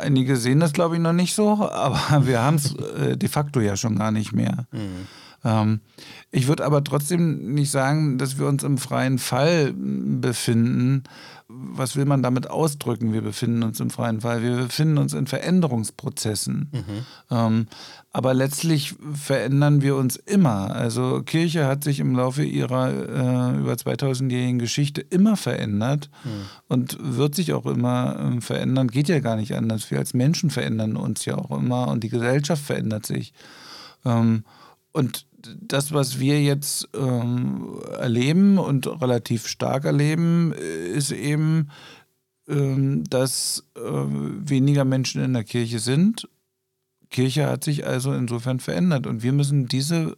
[0.00, 3.60] einige sehen das, glaube ich, noch nicht so, aber wir haben es äh, de facto
[3.60, 4.66] ja schon gar nicht mehr.
[4.72, 5.06] Mhm.
[5.44, 5.80] Ähm,
[6.30, 11.04] ich würde aber trotzdem nicht sagen, dass wir uns im freien Fall befinden.
[11.48, 13.12] Was will man damit ausdrücken?
[13.12, 14.42] Wir befinden uns im freien Fall.
[14.42, 16.70] Wir befinden uns in Veränderungsprozessen.
[16.72, 17.06] Mhm.
[17.30, 17.66] Ähm,
[18.12, 20.74] aber letztlich verändern wir uns immer.
[20.74, 26.30] Also Kirche hat sich im Laufe ihrer äh, über 2000-jährigen Geschichte immer verändert mhm.
[26.66, 28.88] und wird sich auch immer äh, verändern.
[28.88, 29.90] Geht ja gar nicht anders.
[29.90, 33.32] Wir als Menschen verändern uns ja auch immer und die Gesellschaft verändert sich.
[34.04, 34.44] Ähm,
[34.96, 35.26] und
[35.60, 41.68] das, was wir jetzt ähm, erleben und relativ stark erleben, ist eben,
[42.48, 46.30] ähm, dass äh, weniger Menschen in der Kirche sind.
[47.10, 50.16] Kirche hat sich also insofern verändert und wir müssen diese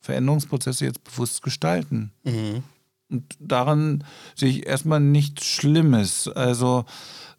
[0.00, 2.12] Veränderungsprozesse jetzt bewusst gestalten.
[2.24, 2.62] Mhm.
[3.08, 4.04] Und daran
[4.34, 6.28] sehe ich erstmal nichts Schlimmes.
[6.28, 6.84] Also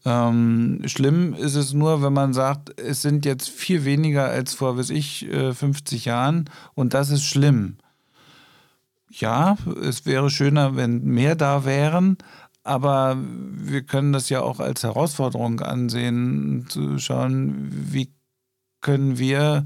[0.06, 4.78] ähm, schlimm ist es nur, wenn man sagt, es sind jetzt viel weniger als vor,
[4.78, 7.78] weiß ich, 50 äh, Jahren und das ist schlimm.
[9.10, 12.18] Ja, es wäre schöner, wenn mehr da wären,
[12.64, 18.14] aber wir können das ja auch als Herausforderung ansehen, zu schauen, wie
[18.80, 19.64] können wir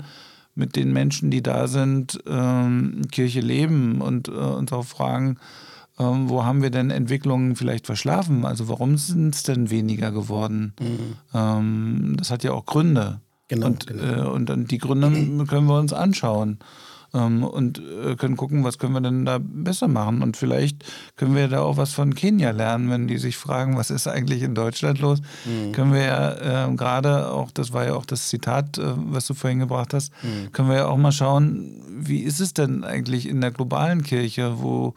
[0.56, 5.38] mit den Menschen, die da sind, ähm, Kirche leben und äh, uns auch fragen,
[5.97, 8.45] ähm, wo haben wir denn Entwicklungen vielleicht verschlafen?
[8.45, 10.73] Also warum sind es denn weniger geworden?
[10.79, 11.15] Mhm.
[11.34, 13.21] Ähm, das hat ja auch Gründe.
[13.47, 14.03] Genau, und, genau.
[14.03, 15.10] Äh, und, und, die Gründe
[15.45, 16.60] können wir uns anschauen
[17.13, 20.21] ähm, und äh, können gucken, was können wir denn da besser machen.
[20.21, 20.84] Und vielleicht
[21.15, 24.41] können wir da auch was von Kenia lernen, wenn die sich fragen, was ist eigentlich
[24.41, 25.21] in Deutschland los.
[25.45, 25.71] Mhm.
[25.71, 29.34] Können wir ja äh, gerade auch, das war ja auch das Zitat, äh, was du
[29.34, 30.51] vorhin gebracht hast, mhm.
[30.51, 34.62] können wir ja auch mal schauen, wie ist es denn eigentlich in der globalen Kirche,
[34.62, 34.93] wo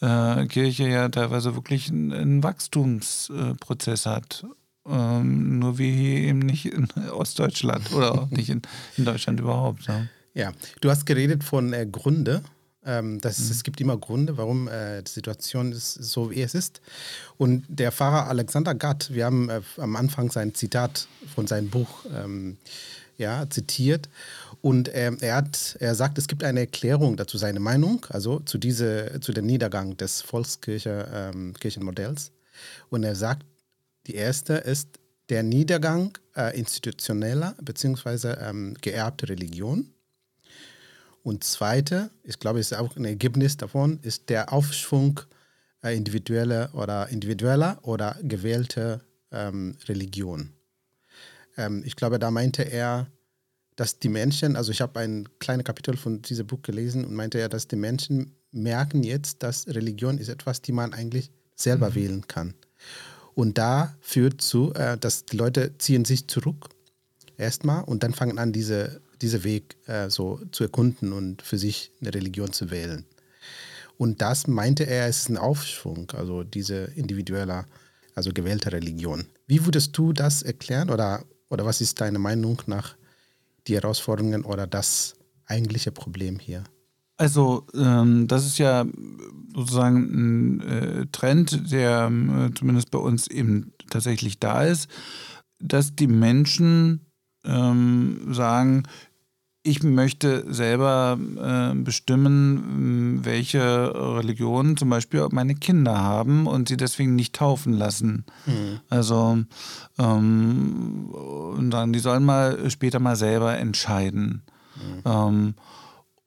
[0.00, 4.44] äh, Kirche ja teilweise wirklich einen, einen Wachstumsprozess hat.
[4.86, 8.62] Ähm, nur wir hier eben nicht in Ostdeutschland oder auch nicht in,
[8.96, 9.86] in Deutschland überhaupt.
[9.86, 10.06] Ja.
[10.34, 12.42] ja, du hast geredet von äh, Gründe.
[12.86, 13.50] Ähm, das, mhm.
[13.50, 16.82] Es gibt immer Gründe, warum äh, die Situation ist so, wie es ist.
[17.38, 22.04] Und der Pfarrer Alexander Gatt, wir haben äh, am Anfang sein Zitat von seinem Buch
[22.14, 22.58] ähm,
[23.16, 24.08] ja, zitiert.
[24.64, 28.56] Und ähm, er, hat, er sagt, es gibt eine Erklärung dazu, seine Meinung, also zu,
[28.56, 32.28] diese, zu dem Niedergang des Volkskirchenmodells.
[32.28, 32.34] Ähm,
[32.88, 33.44] Und er sagt,
[34.06, 34.88] die erste ist
[35.28, 38.36] der Niedergang äh, institutioneller bzw.
[38.40, 39.92] Ähm, geerbter Religion.
[41.22, 45.20] Und zweite, ich glaube, ist auch ein Ergebnis davon, ist der Aufschwung
[45.82, 50.54] äh, individueller oder individueller oder gewählter ähm, Religion.
[51.58, 53.08] Ähm, ich glaube, da meinte er,
[53.76, 57.38] dass die Menschen, also ich habe ein kleines Kapitel von diesem Buch gelesen und meinte
[57.38, 61.94] er, dass die Menschen merken jetzt, dass Religion ist etwas, die man eigentlich selber mhm.
[61.94, 62.54] wählen kann.
[63.34, 66.68] Und da führt zu, äh, dass die Leute ziehen sich zurück
[67.36, 71.90] erstmal und dann fangen an, diese, diese Weg äh, so zu erkunden und für sich
[72.00, 73.04] eine Religion zu wählen.
[73.96, 77.64] Und das meinte er, ist ein Aufschwung, also diese individuelle
[78.14, 79.26] also gewählte Religion.
[79.46, 82.96] Wie würdest du das erklären oder, oder was ist deine Meinung nach
[83.66, 85.14] die Herausforderungen oder das
[85.46, 86.64] eigentliche Problem hier?
[87.16, 88.84] Also ähm, das ist ja
[89.54, 94.88] sozusagen ein äh, Trend, der äh, zumindest bei uns eben tatsächlich da ist,
[95.60, 97.06] dass die Menschen
[97.44, 98.84] ähm, sagen,
[99.66, 107.14] ich möchte selber äh, bestimmen, welche Religion zum Beispiel meine Kinder haben und sie deswegen
[107.14, 108.26] nicht taufen lassen.
[108.44, 108.80] Mhm.
[108.90, 109.38] Also
[109.98, 114.42] ähm, und dann, die sollen mal später mal selber entscheiden.
[114.76, 115.02] Mhm.
[115.10, 115.54] Ähm,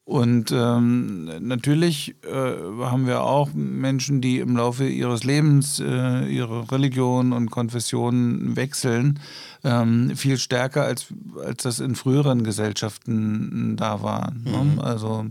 [0.08, 6.72] und ähm, natürlich äh, haben wir auch Menschen, die im Laufe ihres Lebens äh, ihre
[6.72, 9.20] Religion und Konfession wechseln,
[9.65, 11.08] ähm, viel stärker als,
[11.46, 14.32] als das in früheren Gesellschaften da war.
[14.32, 14.76] Ne?
[14.76, 14.80] Mhm.
[14.80, 15.26] Also,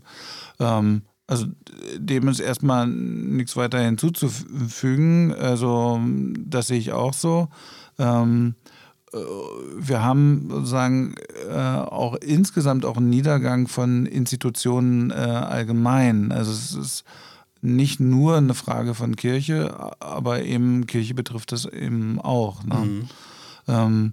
[0.60, 1.46] ähm, also
[1.96, 5.32] dem ist erstmal nichts weiter hinzuzufügen.
[5.32, 6.02] Also
[6.38, 7.48] das sehe ich auch so.
[7.98, 8.75] Ähm, äh,
[9.78, 11.14] wir haben sozusagen
[11.48, 16.32] äh, auch insgesamt auch einen Niedergang von Institutionen äh, allgemein.
[16.32, 17.04] Also es ist
[17.62, 22.64] nicht nur eine Frage von Kirche, aber eben Kirche betrifft das eben auch.
[22.64, 22.74] Ne?
[22.74, 23.08] Mhm.
[23.68, 24.12] Ähm,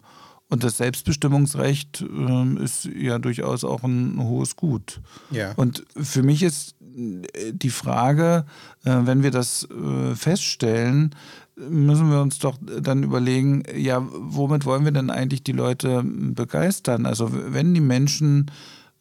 [0.50, 5.02] und das Selbstbestimmungsrecht äh, ist ja durchaus auch ein hohes Gut.
[5.32, 5.54] Ja.
[5.56, 8.46] Und für mich ist die Frage,
[8.84, 11.16] äh, wenn wir das äh, feststellen,
[11.56, 17.06] müssen wir uns doch dann überlegen, ja, womit wollen wir denn eigentlich die Leute begeistern?
[17.06, 18.52] Also wenn die Menschen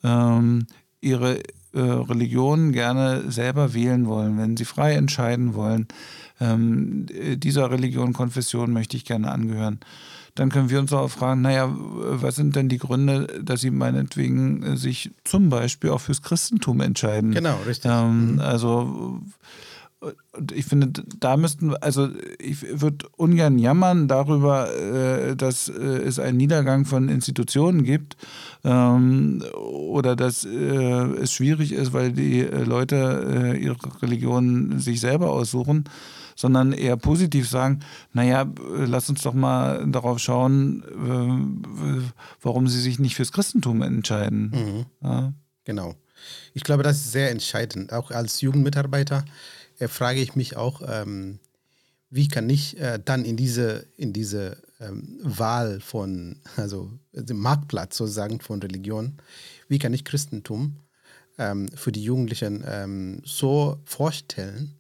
[0.05, 0.67] ähm,
[1.01, 1.39] ihre
[1.73, 5.89] äh, Religion gerne selber wählen wollen, wenn sie frei entscheiden wollen,
[6.41, 9.81] ähm, dieser Religion, Konfession möchte ich gerne angehören,
[10.35, 14.77] dann können wir uns auch fragen, naja, was sind denn die Gründe, dass sie meinetwegen
[14.77, 17.33] sich zum Beispiel auch fürs Christentum entscheiden?
[17.33, 17.91] Genau, richtig.
[17.91, 18.41] Ähm, mhm.
[18.41, 19.21] also
[20.33, 22.09] und ich finde, da müssten, also
[22.41, 28.17] ich würde ungern jammern darüber, äh, dass äh, es einen Niedergang von Institutionen gibt
[28.65, 35.85] ähm, oder dass äh, es schwierig ist, weil die Leute ihre Religion sich selber aussuchen,
[36.35, 37.81] sondern eher positiv sagen,
[38.13, 41.63] naja, lass uns doch mal darauf schauen,
[42.41, 44.51] warum sie sich nicht fürs Christentum entscheiden.
[44.51, 45.07] Mhm.
[45.07, 45.33] Ja.
[45.65, 45.95] Genau.
[46.55, 49.25] Ich glaube, das ist sehr entscheidend, auch als Jugendmitarbeiter
[49.83, 51.39] äh, frage ich mich auch, ähm,
[52.11, 57.97] wie kann ich äh, dann in diese, in diese ähm, Wahl von, also dem Marktplatz
[57.97, 59.19] sozusagen von Religion,
[59.69, 60.77] wie kann ich Christentum
[61.39, 64.79] ähm, für die Jugendlichen ähm, so vorstellen,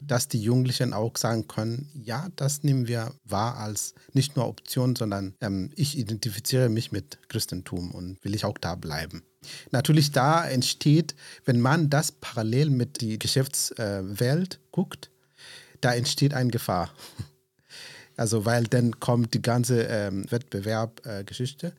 [0.00, 4.96] dass die Jugendlichen auch sagen können, ja, das nehmen wir wahr als nicht nur Option,
[4.96, 9.22] sondern ähm, ich identifiziere mich mit Christentum und will ich auch da bleiben.
[9.70, 15.10] Natürlich da entsteht, wenn man das parallel mit die Geschäftswelt guckt,
[15.80, 16.90] da entsteht eine Gefahr.
[18.16, 21.72] Also weil dann kommt die ganze ähm, Wettbewerbgeschichte, äh,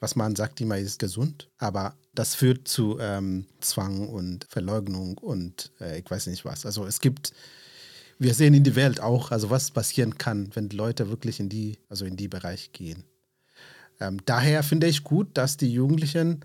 [0.00, 5.70] was man sagt immer ist gesund, aber das führt zu ähm, Zwang und Verleugnung und
[5.80, 6.64] äh, ich weiß nicht was.
[6.64, 7.34] Also es gibt,
[8.18, 11.78] wir sehen in die Welt auch, also was passieren kann, wenn Leute wirklich in die,
[11.90, 13.04] also in die Bereich gehen.
[14.00, 16.40] Ähm, daher finde ich gut, dass die Jugendlichen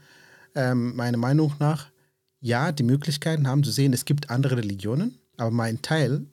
[0.56, 1.88] ähm, meiner Meinung nach,
[2.40, 6.26] ja, die Möglichkeiten haben zu sehen, es gibt andere Religionen, aber mein Teil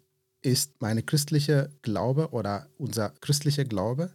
[0.42, 4.10] ist meine christliche Glaube oder unser christlicher Glaube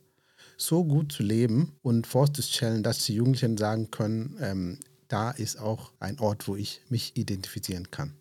[0.58, 5.92] so gut zu leben und vorzustellen, dass die Jugendlichen sagen können, ähm, da ist auch
[6.00, 8.14] ein Ort, wo ich mich identifizieren kann.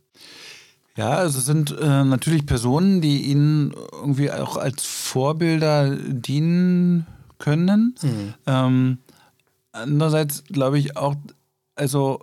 [0.97, 7.07] Ja, also es sind äh, natürlich Personen, die ihnen irgendwie auch als Vorbilder dienen
[7.39, 7.95] können.
[8.03, 8.35] Mhm.
[8.47, 8.99] Ähm,
[9.73, 11.17] andererseits glaube ich auch,
[11.83, 12.21] also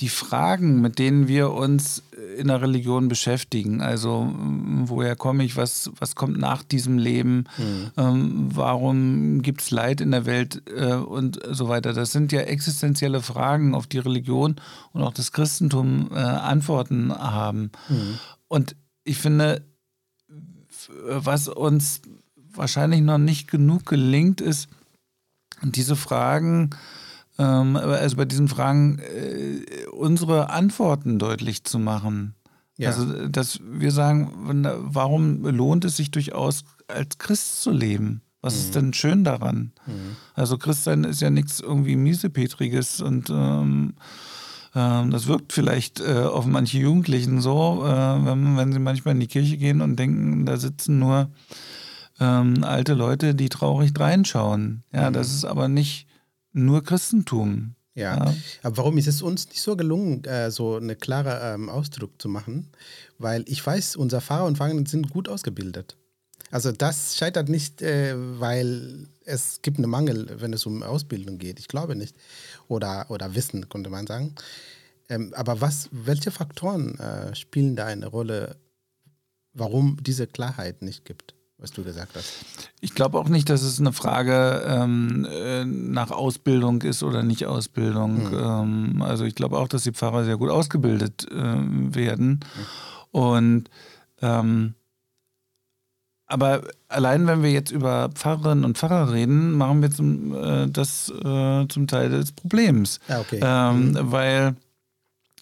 [0.00, 2.02] die Fragen, mit denen wir uns
[2.36, 4.30] in der Religion beschäftigen, also
[4.84, 7.90] woher komme ich, was, was kommt nach diesem Leben, mhm.
[7.96, 12.40] ähm, warum gibt es Leid in der Welt äh, und so weiter, das sind ja
[12.40, 14.56] existenzielle Fragen, auf die Religion
[14.92, 17.70] und auch das Christentum äh, Antworten haben.
[17.88, 18.18] Mhm.
[18.48, 19.64] Und ich finde,
[21.06, 22.02] was uns
[22.52, 24.68] wahrscheinlich noch nicht genug gelingt, ist,
[25.62, 26.76] diese Fragen äh,
[27.38, 32.34] ähm, also bei diesen Fragen äh, unsere Antworten deutlich zu machen.
[32.76, 32.90] Ja.
[32.90, 38.22] Also, dass wir sagen, warum lohnt es sich durchaus als Christ zu leben?
[38.40, 38.60] Was mhm.
[38.60, 39.72] ist denn schön daran?
[39.86, 40.16] Mhm.
[40.34, 43.94] Also Christsein ist ja nichts irgendwie miesepetriges und ähm,
[44.74, 49.20] ähm, das wirkt vielleicht äh, auf manche Jugendlichen so, äh, wenn, wenn, sie manchmal in
[49.20, 51.30] die Kirche gehen und denken, da sitzen nur
[52.20, 54.82] ähm, alte Leute, die traurig reinschauen.
[54.92, 55.14] Ja, mhm.
[55.14, 56.06] das ist aber nicht
[56.52, 57.74] nur Christentum.
[57.94, 58.24] Ja.
[58.24, 58.34] ja.
[58.62, 62.28] aber warum ist es uns nicht so gelungen, äh, so einen klaren ähm, Ausdruck zu
[62.28, 62.68] machen?
[63.18, 65.96] Weil ich weiß, unsere Fahrer und Fahrer sind gut ausgebildet.
[66.50, 71.58] Also das scheitert nicht, äh, weil es gibt einen Mangel, wenn es um Ausbildung geht.
[71.58, 72.16] Ich glaube nicht.
[72.68, 74.34] Oder, oder Wissen, könnte man sagen.
[75.08, 78.56] Ähm, aber was, welche Faktoren äh, spielen da eine Rolle,
[79.52, 81.34] warum diese Klarheit nicht gibt?
[81.62, 82.44] Was du gesagt hast.
[82.80, 87.46] Ich glaube auch nicht, dass es eine Frage ähm, äh, nach Ausbildung ist oder nicht
[87.46, 88.30] Ausbildung.
[88.30, 88.38] Mhm.
[88.98, 91.34] Ähm, also ich glaube auch, dass die Pfarrer sehr gut ausgebildet äh,
[91.94, 92.40] werden.
[92.40, 93.20] Mhm.
[93.20, 93.70] Und
[94.20, 94.74] ähm,
[96.26, 101.10] aber allein wenn wir jetzt über Pfarrerinnen und Pfarrer reden, machen wir zum, äh, das
[101.10, 102.98] äh, zum Teil des Problems.
[103.06, 103.40] Ja, okay.
[103.42, 104.12] Ähm, mhm.
[104.12, 104.56] Weil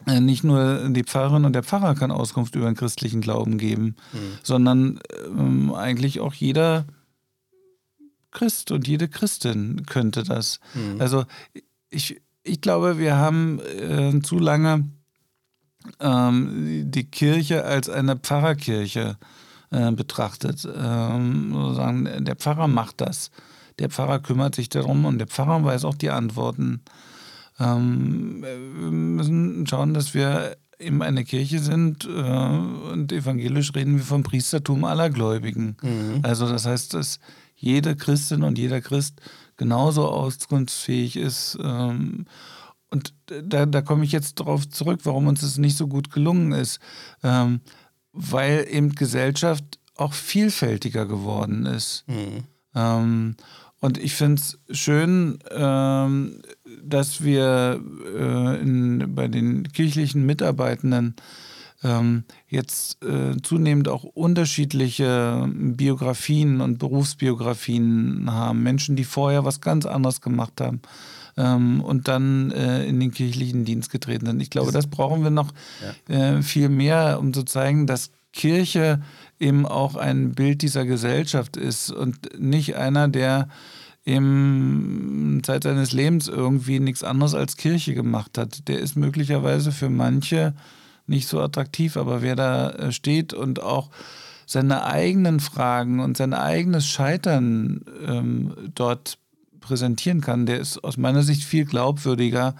[0.06, 4.38] nicht nur die Pfarrerin und der Pfarrer kann Auskunft über den christlichen Glauben geben, mhm.
[4.42, 6.86] sondern ähm, eigentlich auch jeder
[8.30, 10.60] Christ und jede Christin könnte das.
[10.74, 11.00] Mhm.
[11.00, 11.24] Also
[11.90, 14.88] ich, ich glaube, wir haben äh, zu lange
[15.98, 19.16] ähm, die Kirche als eine Pfarrerkirche
[19.70, 20.66] äh, betrachtet.
[20.76, 23.30] Ähm, sozusagen, der Pfarrer macht das.
[23.78, 26.82] Der Pfarrer kümmert sich darum und der Pfarrer weiß auch die Antworten.
[27.60, 34.04] Ähm, wir müssen schauen, dass wir eben eine Kirche sind äh, und evangelisch reden wir
[34.04, 35.76] vom Priestertum aller Gläubigen.
[35.82, 36.20] Mhm.
[36.22, 37.20] Also das heißt, dass
[37.54, 39.20] jede Christin und jeder Christ
[39.58, 41.58] genauso auskunftsfähig ist.
[41.62, 42.24] Ähm,
[42.88, 46.52] und da, da komme ich jetzt darauf zurück, warum uns das nicht so gut gelungen
[46.52, 46.80] ist.
[47.22, 47.60] Ähm,
[48.12, 52.04] weil eben Gesellschaft auch vielfältiger geworden ist.
[52.08, 52.44] Mhm.
[52.74, 53.36] Ähm,
[53.80, 56.42] und ich finde es schön, ähm,
[56.82, 57.80] dass wir
[58.16, 61.14] äh, in, bei den kirchlichen Mitarbeitenden
[61.82, 68.62] ähm, jetzt äh, zunehmend auch unterschiedliche Biografien und Berufsbiografien haben.
[68.62, 70.82] Menschen, die vorher was ganz anderes gemacht haben
[71.36, 74.40] ähm, und dann äh, in den kirchlichen Dienst getreten sind.
[74.40, 75.52] Ich glaube, das brauchen wir noch
[76.08, 76.14] ja.
[76.36, 79.00] äh, viel mehr, um zu zeigen, dass Kirche
[79.38, 83.48] eben auch ein Bild dieser Gesellschaft ist und nicht einer, der
[84.04, 88.68] im Zeit seines Lebens irgendwie nichts anderes als Kirche gemacht hat.
[88.68, 90.54] Der ist möglicherweise für manche
[91.06, 93.90] nicht so attraktiv, aber wer da äh, steht und auch
[94.46, 99.18] seine eigenen Fragen und sein eigenes Scheitern ähm, dort
[99.60, 102.54] präsentieren kann, der ist aus meiner Sicht viel glaubwürdiger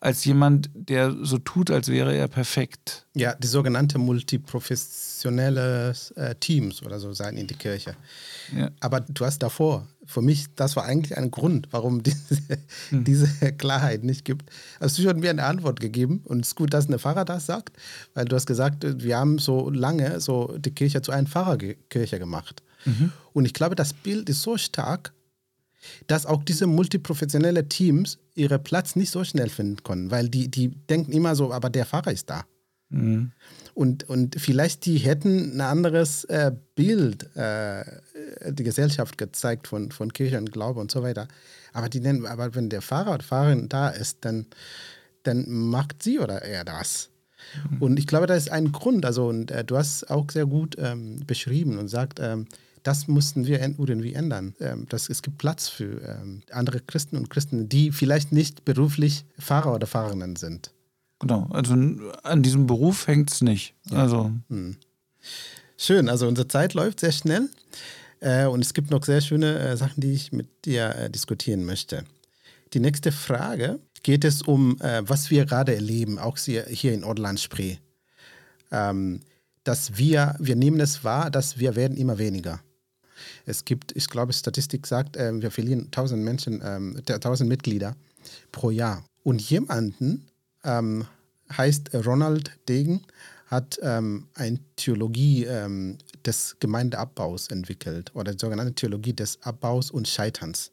[0.00, 3.06] als jemand, der so tut, als wäre er perfekt.
[3.14, 7.94] Ja, die sogenannte multiprofessionelle äh, Teams oder so sein in die Kirche.
[8.56, 8.70] Ja.
[8.80, 12.38] Aber du hast davor, für mich, das war eigentlich ein Grund, warum diese,
[12.88, 13.04] hm.
[13.04, 14.50] diese Klarheit nicht gibt.
[14.80, 17.44] Hast du schon mir eine Antwort gegeben und es ist gut, dass eine Pfarrer das
[17.44, 17.76] sagt,
[18.14, 22.62] weil du hast gesagt, wir haben so lange so die Kirche zu einer Pfarrerkirche gemacht.
[22.86, 23.12] Mhm.
[23.34, 25.12] Und ich glaube, das Bild ist so stark,
[26.06, 30.68] dass auch diese multiprofessionellen Teams ihren Platz nicht so schnell finden können, weil die, die
[30.68, 32.44] denken immer so, aber der Fahrer ist da.
[32.90, 33.32] Mhm.
[33.74, 37.84] Und, und vielleicht die hätten ein anderes äh, Bild äh,
[38.48, 41.28] die Gesellschaft gezeigt von, von Kirche und Glaube und so weiter.
[41.72, 44.46] Aber, die nennen, aber wenn der Fahrer oder Fahrerin da ist, dann,
[45.22, 47.10] dann macht sie oder er das.
[47.70, 47.82] Mhm.
[47.82, 49.06] Und ich glaube, das ist ein Grund.
[49.06, 52.46] Also, und äh, du hast auch sehr gut ähm, beschrieben und sagt, ähm,
[52.82, 54.54] das mussten wir irgendwie ändern.
[54.60, 59.24] Ähm, das, es gibt Platz für ähm, andere Christen und Christen, die vielleicht nicht beruflich
[59.38, 60.72] Fahrer oder Fahrerinnen sind.
[61.18, 63.74] Genau, also an diesem Beruf hängt es nicht.
[63.90, 63.98] Ja.
[63.98, 64.32] Also.
[64.48, 64.76] Hm.
[65.76, 67.48] Schön, also unsere Zeit läuft sehr schnell
[68.20, 71.64] äh, und es gibt noch sehr schöne äh, Sachen, die ich mit dir äh, diskutieren
[71.64, 72.04] möchte.
[72.72, 77.76] Die nächste Frage geht es um, äh, was wir gerade erleben, auch hier in Orland-Spree.
[78.70, 79.20] Ähm,
[79.64, 82.60] dass wir, wir nehmen es wahr, dass wir werden immer weniger.
[83.46, 87.96] Es gibt, ich glaube, Statistik sagt, äh, wir verlieren 1000 Menschen, ähm, 1000 Mitglieder
[88.52, 89.04] pro Jahr.
[89.22, 90.26] Und jemanden
[90.64, 91.06] ähm,
[91.56, 93.02] heißt Ronald Degen,
[93.46, 100.06] hat ähm, eine Theologie ähm, des Gemeindeabbaus entwickelt oder die sogenannte Theologie des Abbaus und
[100.06, 100.70] Scheiterns.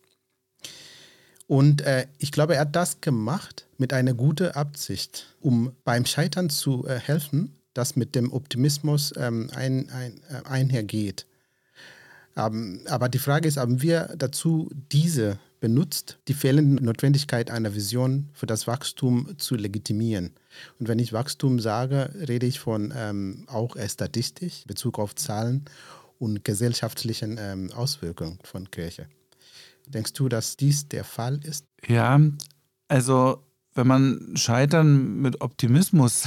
[1.47, 6.49] Und äh, ich glaube, er hat das gemacht mit einer guten Absicht, um beim Scheitern
[6.49, 11.25] zu äh, helfen, das mit dem Optimismus ähm, ein, ein, äh, einhergeht.
[12.37, 18.29] Ähm, aber die Frage ist, haben wir dazu diese benutzt, die fehlende Notwendigkeit einer Vision
[18.33, 20.31] für das Wachstum zu legitimieren?
[20.79, 25.65] Und wenn ich Wachstum sage, rede ich von ähm, auch statistisch, Bezug auf Zahlen
[26.19, 29.07] und gesellschaftlichen ähm, Auswirkungen von Kirche.
[29.87, 31.65] Denkst du, dass dies der Fall ist?
[31.87, 32.19] Ja,
[32.87, 33.46] also
[33.77, 36.23] wenn man Scheitern mit Optimismus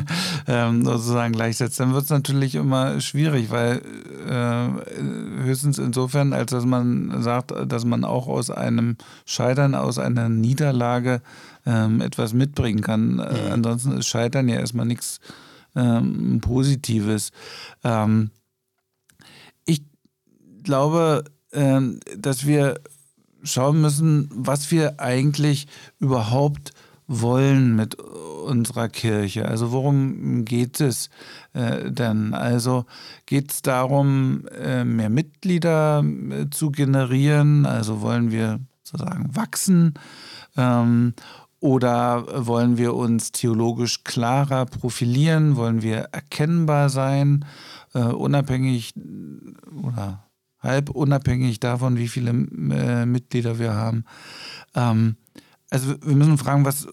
[0.46, 3.82] ähm, sozusagen gleichsetzt, dann wird es natürlich immer schwierig, weil
[4.28, 8.96] äh, höchstens insofern, als dass man sagt, dass man auch aus einem
[9.26, 11.20] Scheitern, aus einer Niederlage
[11.66, 13.18] ähm, etwas mitbringen kann.
[13.18, 13.52] Äh, mhm.
[13.52, 15.20] ansonsten ist Scheitern ja erstmal nichts
[15.76, 17.32] ähm, Positives.
[17.82, 18.30] Ähm,
[19.66, 19.82] ich
[20.62, 22.80] glaube, ähm, dass wir
[23.42, 26.72] schauen müssen, was wir eigentlich überhaupt
[27.06, 29.46] wollen mit unserer Kirche.
[29.46, 31.10] Also worum geht es
[31.52, 32.34] äh, denn?
[32.34, 32.84] Also
[33.26, 37.66] geht es darum, äh, mehr Mitglieder äh, zu generieren?
[37.66, 39.94] Also wollen wir sozusagen wachsen?
[40.56, 41.14] Ähm,
[41.60, 45.56] oder wollen wir uns theologisch klarer profilieren?
[45.56, 47.44] Wollen wir erkennbar sein,
[47.94, 48.92] äh, unabhängig
[49.82, 50.24] oder
[50.60, 54.04] halb unabhängig davon, wie viele äh, Mitglieder wir haben?
[54.74, 55.16] Ähm,
[55.74, 56.86] also wir müssen fragen, was,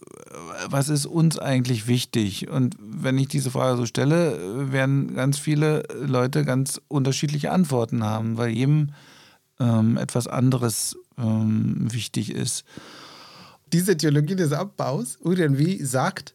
[0.65, 2.49] was ist uns eigentlich wichtig?
[2.49, 8.37] Und wenn ich diese Frage so stelle, werden ganz viele Leute ganz unterschiedliche Antworten haben,
[8.37, 8.89] weil jedem
[9.59, 12.63] ähm, etwas anderes ähm, wichtig ist.
[13.71, 16.33] Diese Theologie des Abbaus irgendwie sagt,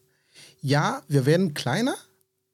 [0.61, 1.97] ja, wir werden kleiner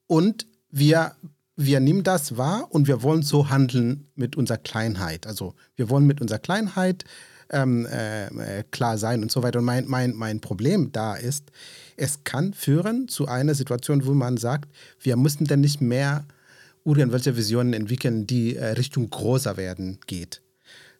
[0.07, 1.11] und wir,
[1.55, 5.27] wir nehmen das wahr und wir wollen so handeln mit unserer Kleinheit.
[5.27, 7.05] Also wir wollen mit unserer Kleinheit
[7.49, 9.59] ähm, äh, klar sein und so weiter.
[9.59, 11.51] Und mein, mein, mein Problem da ist,
[11.95, 14.69] es kann führen zu einer Situation, wo man sagt,
[14.99, 16.25] wir müssen denn nicht mehr
[16.85, 20.41] irgendwelche Visionen entwickeln, die äh, Richtung größer werden geht.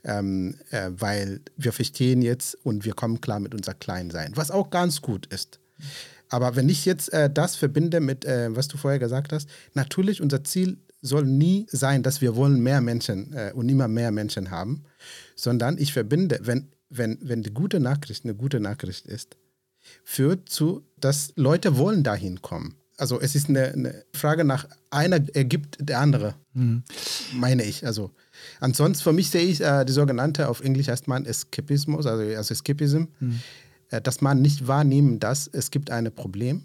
[0.06, 4.70] Ähm, äh, weil wir verstehen jetzt und wir kommen klar mit unser Kleinsein, was auch
[4.70, 5.60] ganz gut ist.
[6.30, 10.22] Aber wenn ich jetzt äh, das verbinde mit, äh, was du vorher gesagt hast, natürlich
[10.22, 14.50] unser Ziel soll nie sein, dass wir wollen mehr Menschen äh, und immer mehr Menschen
[14.50, 14.84] haben,
[15.36, 19.38] sondern ich verbinde, wenn, wenn, wenn die gute Nachricht eine gute Nachricht ist,
[20.04, 22.76] führt zu, dass Leute wollen dahin kommen.
[22.98, 26.84] Also es ist eine, eine Frage nach einer ergibt der andere, mhm.
[27.34, 27.86] meine ich.
[27.86, 28.12] Also
[28.60, 32.54] ansonsten für mich sehe ich äh, die sogenannte auf Englisch heißt man Eskapismus, also, also
[32.54, 33.42] Escapism, mhm.
[33.90, 36.64] äh, dass man nicht wahrnehmen, dass es gibt ein Problem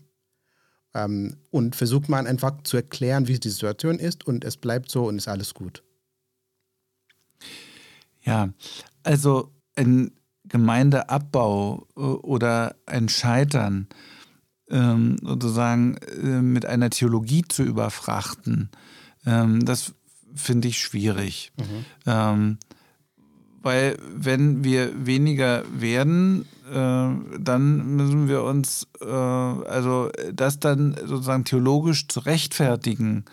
[0.95, 5.07] ähm, und versucht man einfach zu erklären, wie die Situation ist und es bleibt so
[5.07, 5.83] und ist alles gut.
[8.23, 8.51] Ja,
[9.03, 10.13] also ein
[10.45, 13.89] Gemeindeabbau äh, oder ein Scheitern
[14.71, 18.71] ähm, sozusagen äh, mit einer Theologie zu überfrachten,
[19.27, 19.95] ähm, das
[20.35, 21.53] finde ich schwierig.
[22.07, 22.59] Mhm.
[23.63, 31.45] Weil wenn wir weniger werden, äh, dann müssen wir uns, äh, also das dann sozusagen
[31.45, 33.25] theologisch zu rechtfertigen,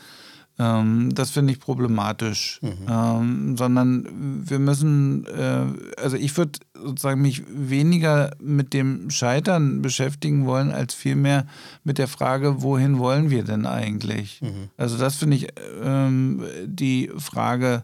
[0.58, 2.60] ähm, das finde ich problematisch.
[2.62, 2.88] Mhm.
[2.90, 5.66] Ähm, sondern wir müssen, äh,
[6.02, 11.46] also ich würde sozusagen mich weniger mit dem Scheitern beschäftigen wollen, als vielmehr
[11.84, 14.42] mit der Frage, wohin wollen wir denn eigentlich?
[14.42, 14.70] Mhm.
[14.78, 15.48] Also das finde ich
[15.84, 17.84] ähm, die Frage,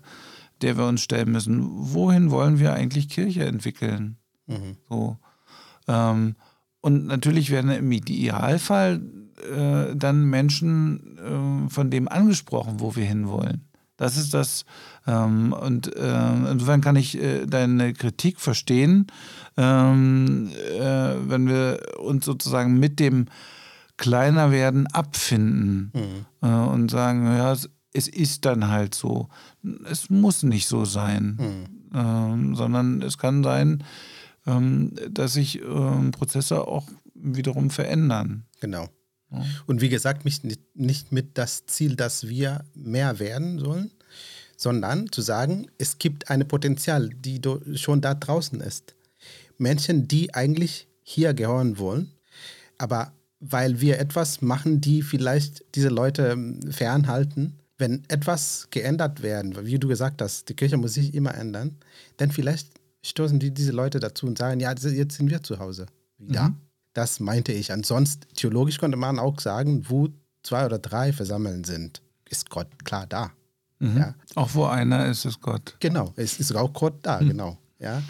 [0.62, 1.68] der wir uns stellen müssen.
[1.94, 4.18] Wohin wollen wir eigentlich Kirche entwickeln?
[4.48, 4.78] Mhm.
[4.90, 5.18] So.
[5.88, 6.36] Ähm,
[6.82, 9.02] und natürlich werden im Idealfall
[9.42, 13.68] äh, dann Menschen äh, von dem angesprochen, wo wir hinwollen.
[13.98, 14.66] Das ist das.
[15.06, 19.08] Ähm, und äh, insofern kann ich äh, deine Kritik verstehen,
[19.58, 20.50] ähm,
[20.80, 23.28] äh, wenn wir uns sozusagen mit dem
[23.98, 26.26] Kleinerwerden abfinden mhm.
[26.42, 29.30] Äh, und sagen, ja, es, es, ist dann halt so.
[29.90, 31.98] Es muss nicht so sein, mhm.
[31.98, 33.84] ähm, sondern es kann sein,
[34.46, 38.46] ähm, dass sich ähm, Prozesse auch wiederum verändern.
[38.60, 38.88] Genau.
[39.66, 40.44] Und wie gesagt, nicht,
[40.76, 43.92] nicht mit das Ziel, dass wir mehr werden sollen,
[44.58, 47.40] sondern zu sagen, es gibt ein Potenzial, die
[47.76, 48.96] schon da draußen ist.
[49.58, 52.12] Menschen, die eigentlich hier gehören wollen,
[52.78, 59.66] aber weil wir etwas machen, die vielleicht diese Leute ähm, fernhalten, wenn etwas geändert werden,
[59.66, 61.78] wie du gesagt hast, die Kirche muss sich immer ändern,
[62.16, 62.70] dann vielleicht
[63.04, 66.50] stoßen die diese Leute dazu und sagen, ja, jetzt sind wir zu Hause wieder.
[66.50, 66.58] Mhm.
[66.94, 67.72] Das meinte ich.
[67.72, 70.10] Ansonsten, theologisch konnte man auch sagen, wo
[70.44, 73.32] zwei oder drei versammeln sind, ist Gott klar da.
[73.80, 73.98] Mhm.
[73.98, 74.16] Ja.
[74.36, 75.76] Auch wo einer ist, ist Gott.
[75.80, 77.30] Genau, es ist auch Gott da, mhm.
[77.30, 77.58] genau.
[77.80, 78.04] Ja.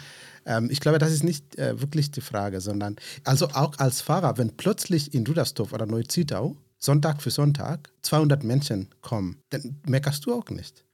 [0.44, 4.36] Ähm, ich glaube, das ist nicht äh, wirklich die Frage, sondern also auch als Pfarrer,
[4.36, 10.34] wenn plötzlich in Rudersdorf oder Neuzietau Sonntag für Sonntag 200 Menschen kommen, dann meckerst du
[10.34, 10.84] auch nicht.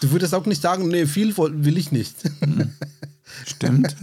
[0.00, 2.14] Du würdest auch nicht sagen, nee, viel will ich nicht.
[3.46, 3.96] Stimmt.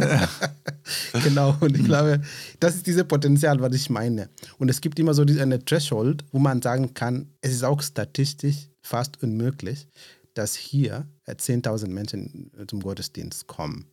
[1.23, 2.21] genau, und ich glaube,
[2.59, 4.29] das ist dieses Potenzial, was ich meine.
[4.57, 8.67] Und es gibt immer so eine Threshold, wo man sagen kann, es ist auch statistisch
[8.81, 9.87] fast unmöglich,
[10.33, 13.87] dass hier 10.000 Menschen zum Gottesdienst kommen.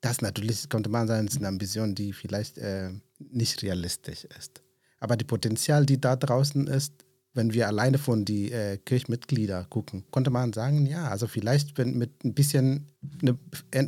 [0.00, 4.63] Das natürlich, könnte man sagen, ist eine Ambition, die vielleicht äh, nicht realistisch ist.
[5.04, 6.94] Aber die Potenzial, die da draußen ist,
[7.34, 11.98] wenn wir alleine von die äh, Kirchmitglieder gucken, konnte man sagen, ja, also vielleicht wenn
[11.98, 12.86] mit ein bisschen
[13.20, 13.36] eine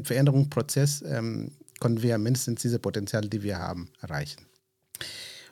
[0.04, 4.44] Veränderungsprozess ähm, können wir mindestens diese Potenziale, die wir haben, erreichen.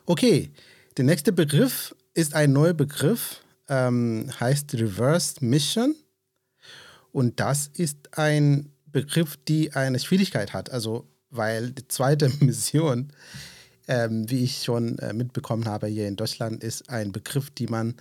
[0.04, 0.50] Okay,
[0.98, 3.40] der nächste Begriff ist ein neuer Begriff,
[3.70, 5.94] ähm, heißt Reverse Mission.
[7.10, 10.68] Und das ist ein Begriff, die eine Schwierigkeit hat.
[10.68, 13.14] Also, weil die zweite Mission,
[13.89, 17.95] ähm, wie ich schon äh, mitbekommen habe hier in Deutschland, ist ein Begriff, die man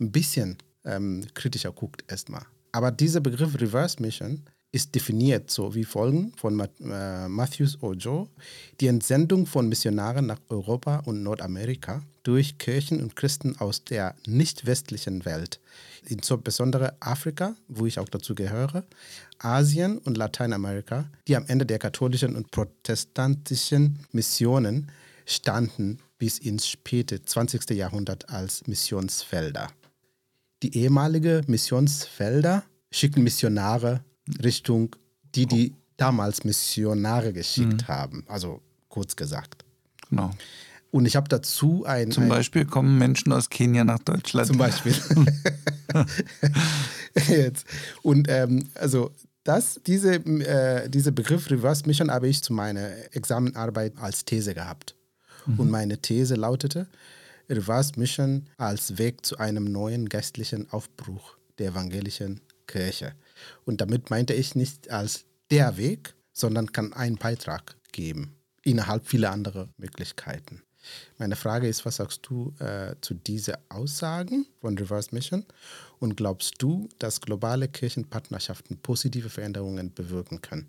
[0.00, 2.42] ein bisschen ähm, kritischer guckt erstmal.
[2.72, 8.28] Aber dieser Begriff Reverse Mission ist definiert so wie folgen von äh, Matthews Ojo.
[8.80, 14.66] Die Entsendung von Missionaren nach Europa und Nordamerika durch Kirchen und Christen aus der nicht
[14.66, 15.60] westlichen Welt,
[16.04, 18.84] insbesondere Afrika, wo ich auch dazu gehöre,
[19.38, 24.90] Asien und Lateinamerika, die am Ende der katholischen und protestantischen Missionen
[25.28, 27.70] standen bis ins späte 20.
[27.70, 29.68] Jahrhundert als Missionsfelder.
[30.62, 34.02] Die ehemalige Missionsfelder schicken Missionare
[34.42, 34.96] Richtung,
[35.34, 37.88] die die damals Missionare geschickt mhm.
[37.88, 38.24] haben.
[38.26, 39.64] Also kurz gesagt.
[40.08, 40.30] Genau.
[40.90, 42.10] Und ich habe dazu ein.
[42.10, 44.46] Zum Beispiel kommen Menschen aus Kenia nach Deutschland.
[44.46, 44.94] Zum Beispiel.
[47.28, 47.66] Jetzt.
[48.02, 49.12] Und ähm, also
[49.44, 54.94] das, diese, äh, dieser Begriff Reverse Mission habe ich zu meiner Examenarbeit als These gehabt.
[55.48, 55.60] Mhm.
[55.60, 56.86] Und meine These lautete,
[57.48, 63.14] Reverse Mission als Weg zu einem neuen geistlichen Aufbruch der evangelischen Kirche.
[63.64, 69.30] Und damit meinte ich nicht als der Weg, sondern kann einen Beitrag geben innerhalb vieler
[69.30, 70.62] anderer Möglichkeiten.
[71.18, 75.44] Meine Frage ist, was sagst du äh, zu diesen Aussagen von Reverse Mission?
[75.98, 80.68] Und glaubst du, dass globale Kirchenpartnerschaften positive Veränderungen bewirken können?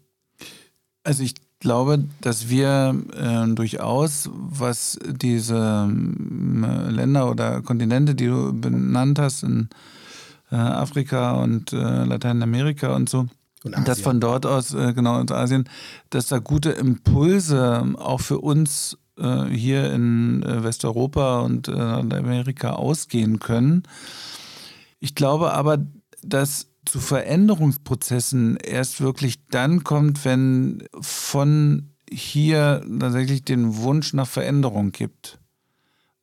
[1.04, 8.53] Also ich glaube, dass wir äh, durchaus, was diese äh, Länder oder Kontinente, die du
[8.53, 9.70] benannt hast, in
[10.51, 13.28] äh, Afrika und äh, Lateinamerika und so.
[13.64, 15.68] Und dass von dort aus, äh, genau, aus Asien,
[16.12, 23.84] dass da gute Impulse auch für uns äh, hier in Westeuropa und Amerika ausgehen können.
[25.01, 25.80] Ich glaube aber,
[26.24, 34.92] dass zu Veränderungsprozessen erst wirklich dann kommt, wenn von hier tatsächlich den Wunsch nach Veränderung
[34.92, 35.40] gibt.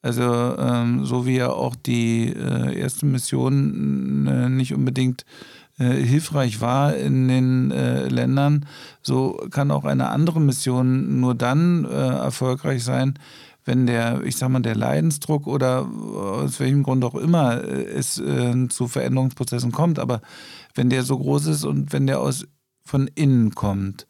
[0.03, 5.25] Also ähm, so wie ja auch die äh, erste Mission äh, nicht unbedingt
[5.79, 8.67] äh, hilfreich war in den äh, Ländern,
[9.03, 13.19] so kann auch eine andere Mission nur dann äh, erfolgreich sein,
[13.67, 18.15] wenn der, ich sag mal, der Leidensdruck oder aus welchem Grund auch immer äh, es
[18.15, 20.23] zu Veränderungsprozessen kommt, aber
[20.75, 22.47] wenn der so groß ist und wenn der aus
[22.87, 24.07] von innen kommt.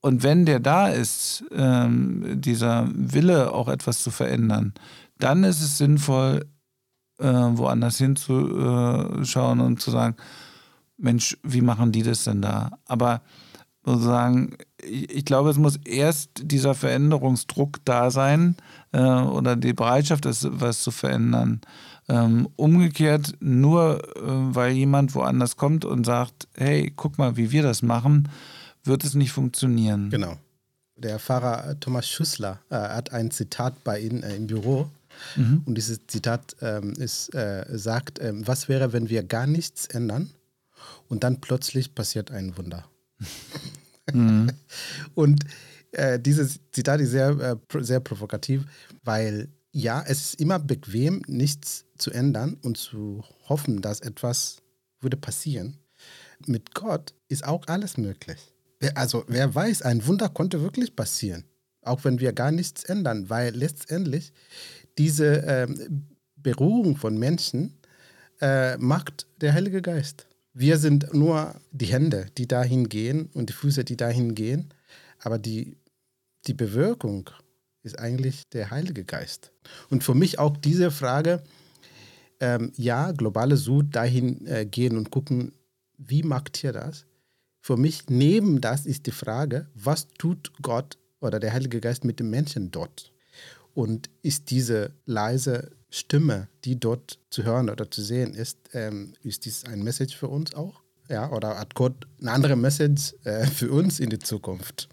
[0.00, 4.74] Und wenn der da ist, ähm, dieser Wille auch etwas zu verändern,
[5.18, 6.44] dann ist es sinnvoll,
[7.18, 10.16] äh, woanders hinzuschauen und zu sagen,
[10.96, 12.78] Mensch, wie machen die das denn da?
[12.84, 13.22] Aber
[13.84, 18.56] sozusagen, ich, glaube, es muss erst dieser Veränderungsdruck da sein
[18.92, 21.60] äh, oder die Bereitschaft, das, was zu verändern.
[22.08, 27.62] Ähm, umgekehrt, nur äh, weil jemand woanders kommt und sagt, hey, guck mal, wie wir
[27.62, 28.28] das machen,
[28.84, 30.10] wird es nicht funktionieren.
[30.10, 30.36] Genau.
[30.96, 34.88] Der Pfarrer Thomas Schüssler äh, hat ein Zitat bei Ihnen äh, im Büro
[35.36, 35.62] Mhm.
[35.66, 40.30] Und dieses Zitat ähm, ist, äh, sagt, äh, was wäre, wenn wir gar nichts ändern
[41.08, 42.84] und dann plötzlich passiert ein Wunder.
[44.12, 44.50] Mhm.
[45.14, 45.44] und
[45.92, 48.64] äh, dieses Zitat ist sehr, äh, sehr provokativ,
[49.04, 54.58] weil ja, es ist immer bequem, nichts zu ändern und zu hoffen, dass etwas
[55.00, 55.78] würde passieren.
[56.46, 58.38] Mit Gott ist auch alles möglich.
[58.94, 61.44] Also wer weiß, ein Wunder konnte wirklich passieren,
[61.82, 64.32] auch wenn wir gar nichts ändern, weil letztendlich
[64.98, 65.68] diese äh,
[66.36, 67.78] Berührung von Menschen
[68.40, 70.26] äh, macht der Heilige Geist.
[70.54, 74.72] Wir sind nur die Hände, die dahin gehen und die Füße, die dahin gehen.
[75.18, 75.78] Aber die,
[76.46, 77.30] die Bewirkung
[77.82, 79.52] ist eigentlich der Heilige Geist.
[79.88, 81.42] Und für mich auch diese Frage,
[82.40, 85.52] ähm, ja, globale Süd dahin äh, gehen und gucken,
[85.96, 87.06] wie macht ihr das?
[87.60, 92.18] Für mich neben das ist die Frage, was tut Gott oder der Heilige Geist mit
[92.18, 93.12] den Menschen dort?
[93.74, 99.44] Und ist diese leise Stimme, die dort zu hören oder zu sehen ist, ähm, ist
[99.44, 100.80] dies ein Message für uns auch?
[101.08, 104.88] Ja, oder hat Gott eine andere Message äh, für uns in die Zukunft?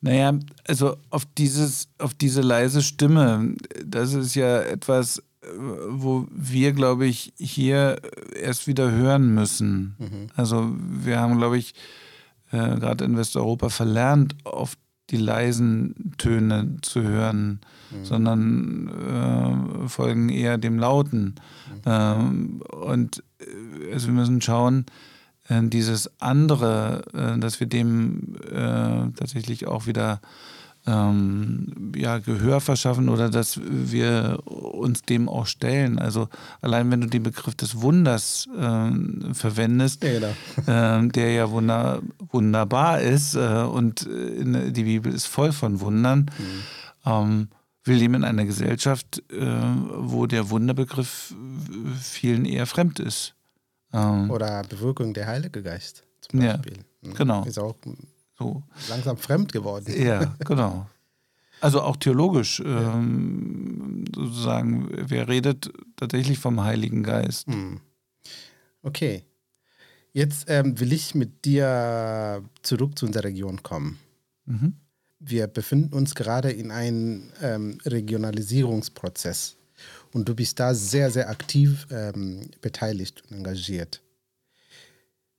[0.00, 5.22] Naja, also auf, dieses, auf diese leise Stimme, das ist ja etwas,
[5.88, 8.00] wo wir, glaube ich, hier
[8.34, 9.96] erst wieder hören müssen.
[9.98, 10.26] Mhm.
[10.36, 11.74] Also wir haben, glaube ich,
[12.52, 14.76] äh, gerade in Westeuropa verlernt, auf
[15.10, 18.04] die leisen Töne zu hören, mhm.
[18.04, 21.22] sondern äh, folgen eher dem Lauten.
[21.24, 21.82] Mhm.
[21.86, 24.86] Ähm, und äh, also wir müssen schauen,
[25.48, 30.20] äh, dieses andere, äh, dass wir dem äh, tatsächlich auch wieder
[30.90, 35.98] ähm, ja, Gehör verschaffen oder dass wir uns dem auch stellen.
[35.98, 36.28] Also
[36.60, 41.04] allein wenn du den Begriff des Wunders äh, verwendest, ja, genau.
[41.06, 47.10] äh, der ja wunder, wunderbar ist äh, und die Bibel ist voll von Wundern, mhm.
[47.10, 47.48] ähm,
[47.84, 49.46] wir leben in einer Gesellschaft, äh,
[49.94, 51.34] wo der Wunderbegriff
[52.00, 53.34] vielen eher fremd ist.
[53.92, 56.76] Ähm, oder Bewirkung der Heilige Geist zum Beispiel.
[56.76, 57.14] Ja, mhm.
[57.14, 57.44] genau.
[57.44, 57.74] Ist auch
[58.40, 58.62] so.
[58.88, 59.94] langsam fremd geworden.
[60.02, 60.86] Ja, genau.
[61.60, 67.48] Also auch theologisch ähm, sozusagen, wer redet tatsächlich vom Heiligen Geist?
[67.48, 67.80] Hm.
[68.82, 69.24] Okay.
[70.12, 73.98] Jetzt ähm, will ich mit dir zurück zu unserer Region kommen.
[74.46, 74.74] Mhm.
[75.20, 79.56] Wir befinden uns gerade in einem ähm, Regionalisierungsprozess
[80.12, 84.02] und du bist da sehr, sehr aktiv ähm, beteiligt und engagiert.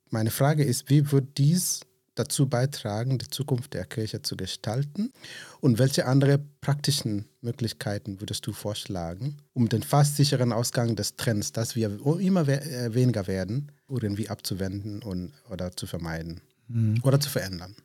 [0.08, 1.80] Meine Frage ist, wie wird dies
[2.14, 5.12] dazu beitragen, die Zukunft der Kirche zu gestalten?
[5.60, 11.52] Und welche andere praktischen Möglichkeiten würdest du vorschlagen, um den fast sicheren Ausgang des Trends,
[11.52, 17.00] dass wir immer äh, weniger werden, irgendwie abzuwenden und, oder zu vermeiden mhm.
[17.02, 17.76] oder zu verändern?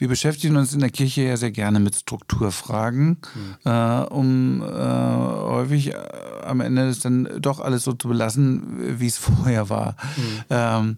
[0.00, 3.56] Wir beschäftigen uns in der Kirche ja sehr gerne mit Strukturfragen, mhm.
[3.70, 5.96] äh, um äh, häufig äh,
[6.42, 9.96] am Ende es dann doch alles so zu belassen, wie es vorher war.
[10.16, 10.44] Mhm.
[10.48, 10.96] Ähm,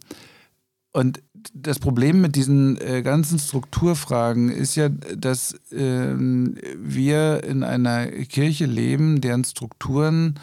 [0.92, 1.22] und
[1.54, 8.66] das Problem mit diesen äh, ganzen Strukturfragen ist ja, dass äh, wir in einer Kirche
[8.66, 10.38] leben, deren Strukturen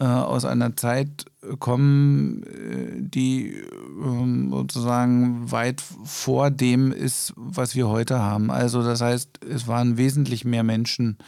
[0.00, 1.26] äh, aus einer Zeit
[1.58, 3.54] kommen, äh, die
[4.02, 8.50] ähm, sozusagen weit vor dem ist, was wir heute haben.
[8.50, 11.18] Also das heißt, es waren wesentlich mehr Menschen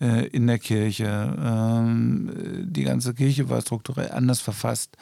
[0.00, 1.36] äh, in der Kirche.
[1.40, 2.30] Ähm,
[2.68, 4.96] die ganze Kirche war strukturell anders verfasst.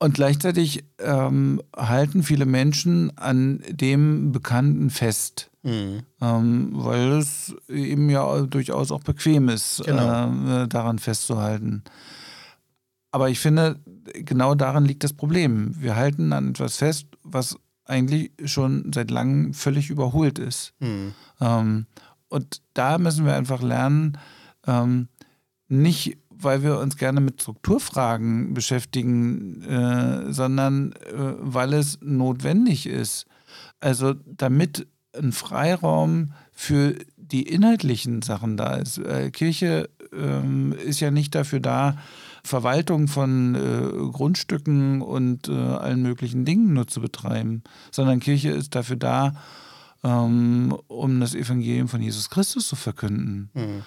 [0.00, 6.02] Und gleichzeitig ähm, halten viele Menschen an dem Bekannten fest, mhm.
[6.20, 10.62] ähm, weil es eben ja durchaus auch bequem ist, genau.
[10.62, 11.82] äh, daran festzuhalten.
[13.10, 13.80] Aber ich finde,
[14.12, 15.74] genau daran liegt das Problem.
[15.80, 20.74] Wir halten an etwas fest, was eigentlich schon seit langem völlig überholt ist.
[20.78, 21.14] Mhm.
[21.40, 21.86] Ähm,
[22.28, 24.18] und da müssen wir einfach lernen,
[24.66, 25.08] ähm,
[25.68, 33.26] nicht weil wir uns gerne mit Strukturfragen beschäftigen, äh, sondern äh, weil es notwendig ist.
[33.80, 34.86] Also damit
[35.16, 38.98] ein Freiraum für die inhaltlichen Sachen da ist.
[38.98, 41.96] Äh, Kirche ähm, ist ja nicht dafür da,
[42.44, 48.74] Verwaltung von äh, Grundstücken und äh, allen möglichen Dingen nur zu betreiben, sondern Kirche ist
[48.74, 49.34] dafür da,
[50.02, 53.50] ähm, um das Evangelium von Jesus Christus zu verkünden.
[53.54, 53.82] Mhm.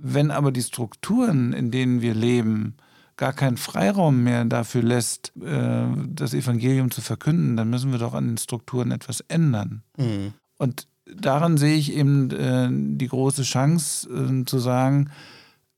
[0.00, 2.76] Wenn aber die Strukturen, in denen wir leben,
[3.18, 8.14] gar keinen Freiraum mehr dafür lässt, äh, das Evangelium zu verkünden, dann müssen wir doch
[8.14, 9.82] an den Strukturen etwas ändern.
[9.98, 10.32] Mhm.
[10.56, 15.10] Und daran sehe ich eben äh, die große Chance äh, zu sagen,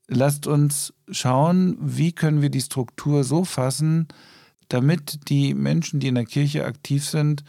[0.07, 4.07] lasst uns schauen, wie können wir die Struktur so fassen,
[4.69, 7.43] damit die Menschen, die in der Kirche aktiv sind,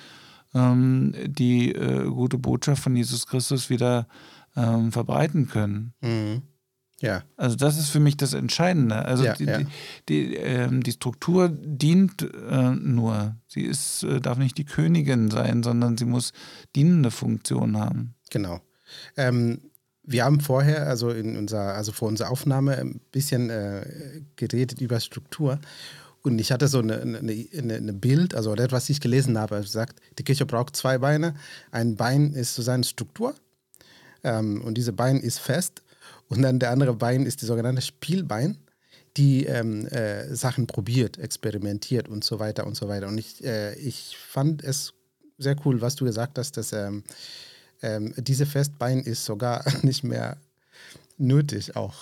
[0.54, 4.06] ähm, die gute Botschaft von Jesus Christus wieder
[4.56, 5.92] ähm, verbreiten können.
[6.00, 6.42] Mhm.
[7.02, 7.24] Ja.
[7.36, 9.04] Also das ist für mich das Entscheidende.
[9.04, 9.58] Also ja, die, ja.
[9.58, 9.66] Die,
[10.08, 13.34] die, ähm, die, Struktur dient äh, nur.
[13.48, 16.32] Sie ist, äh, darf nicht die Königin sein, sondern sie muss
[16.76, 18.14] dienende Funktion haben.
[18.30, 18.60] Genau.
[19.16, 19.62] Ähm,
[20.04, 25.00] wir haben vorher, also in unserer, also vor unserer Aufnahme, ein bisschen äh, geredet über
[25.00, 25.58] Struktur.
[26.22, 30.00] Und ich hatte so eine, eine, eine, Bild, also das, was ich gelesen habe, sagt,
[30.20, 31.34] die Kirche braucht zwei Beine.
[31.72, 33.34] Ein Bein ist so seine Struktur
[34.22, 35.82] ähm, und diese Bein ist fest
[36.32, 38.56] und dann der andere Bein ist die sogenannte Spielbein,
[39.18, 43.08] die ähm, äh, Sachen probiert, experimentiert und so weiter und so weiter.
[43.08, 44.94] Und ich, äh, ich fand es
[45.36, 47.04] sehr cool, was du gesagt hast, dass ähm,
[47.82, 50.38] ähm, diese Festbein ist sogar nicht mehr
[51.18, 51.94] nötig auch.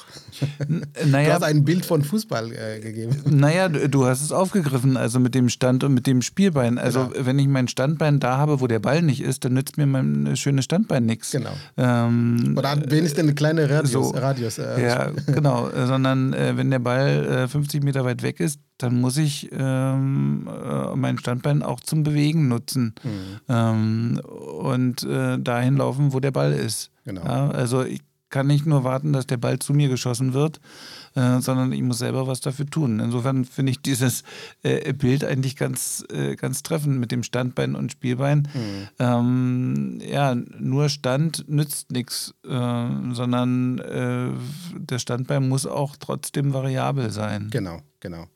[1.05, 3.23] Naja, du hast ein Bild von Fußball äh, gegeben.
[3.27, 6.79] Naja, du hast es aufgegriffen, also mit dem Stand und mit dem Spielbein.
[6.79, 7.27] Also genau.
[7.27, 10.37] wenn ich mein Standbein da habe, wo der Ball nicht ist, dann nützt mir mein
[10.37, 11.31] schönes Standbein nichts.
[11.31, 11.53] Genau.
[11.77, 13.93] Ähm, Oder wenigstens eine kleine Radius.
[13.93, 15.69] So, Radius äh, ja, genau.
[15.69, 19.51] Äh, sondern äh, wenn der Ball 50 äh, Meter weit weg ist, dann muss ich
[19.53, 22.95] ähm, äh, mein Standbein auch zum Bewegen nutzen.
[23.03, 23.41] Mhm.
[23.49, 26.91] Ähm, und dahin laufen, wo der Ball ist.
[27.05, 27.25] Genau.
[27.25, 28.01] Ja, also ich
[28.31, 30.61] kann nicht nur warten, dass der Ball zu mir geschossen wird,
[31.15, 33.01] äh, sondern ich muss selber was dafür tun.
[33.01, 34.23] Insofern finde ich dieses
[34.63, 38.49] äh, Bild eigentlich ganz, äh, ganz treffend mit dem Standbein und Spielbein.
[38.55, 38.89] Mhm.
[38.99, 44.31] Ähm, ja, nur Stand nützt nichts, äh, sondern äh,
[44.79, 47.49] der Standbein muss auch trotzdem variabel sein.
[47.51, 48.27] Genau, genau.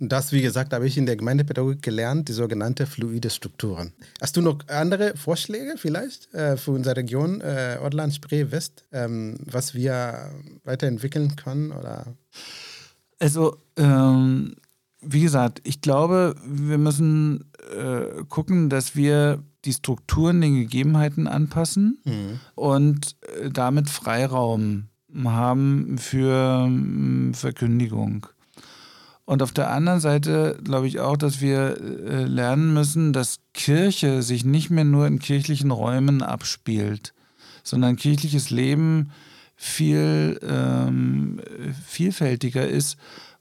[0.00, 3.92] Und das, wie gesagt, habe ich in der Gemeindepädagogik gelernt, die sogenannte fluide Strukturen.
[4.20, 9.38] Hast du noch andere Vorschläge vielleicht äh, für unsere Region äh, Ortland, Spree, West, ähm,
[9.44, 10.30] was wir
[10.64, 11.72] weiterentwickeln können?
[11.72, 12.06] Oder?
[13.18, 14.54] Also, ähm,
[15.00, 21.98] wie gesagt, ich glaube, wir müssen äh, gucken, dass wir die Strukturen den Gegebenheiten anpassen
[22.04, 22.40] mhm.
[22.54, 24.88] und äh, damit Freiraum
[25.24, 28.26] haben für ähm, Verkündigung.
[29.28, 34.22] Und auf der anderen Seite glaube ich auch, dass wir äh, lernen müssen, dass Kirche
[34.22, 37.12] sich nicht mehr nur in kirchlichen Räumen abspielt,
[37.62, 39.10] sondern kirchliches Leben
[39.54, 41.42] viel ähm,
[41.86, 42.96] vielfältiger ist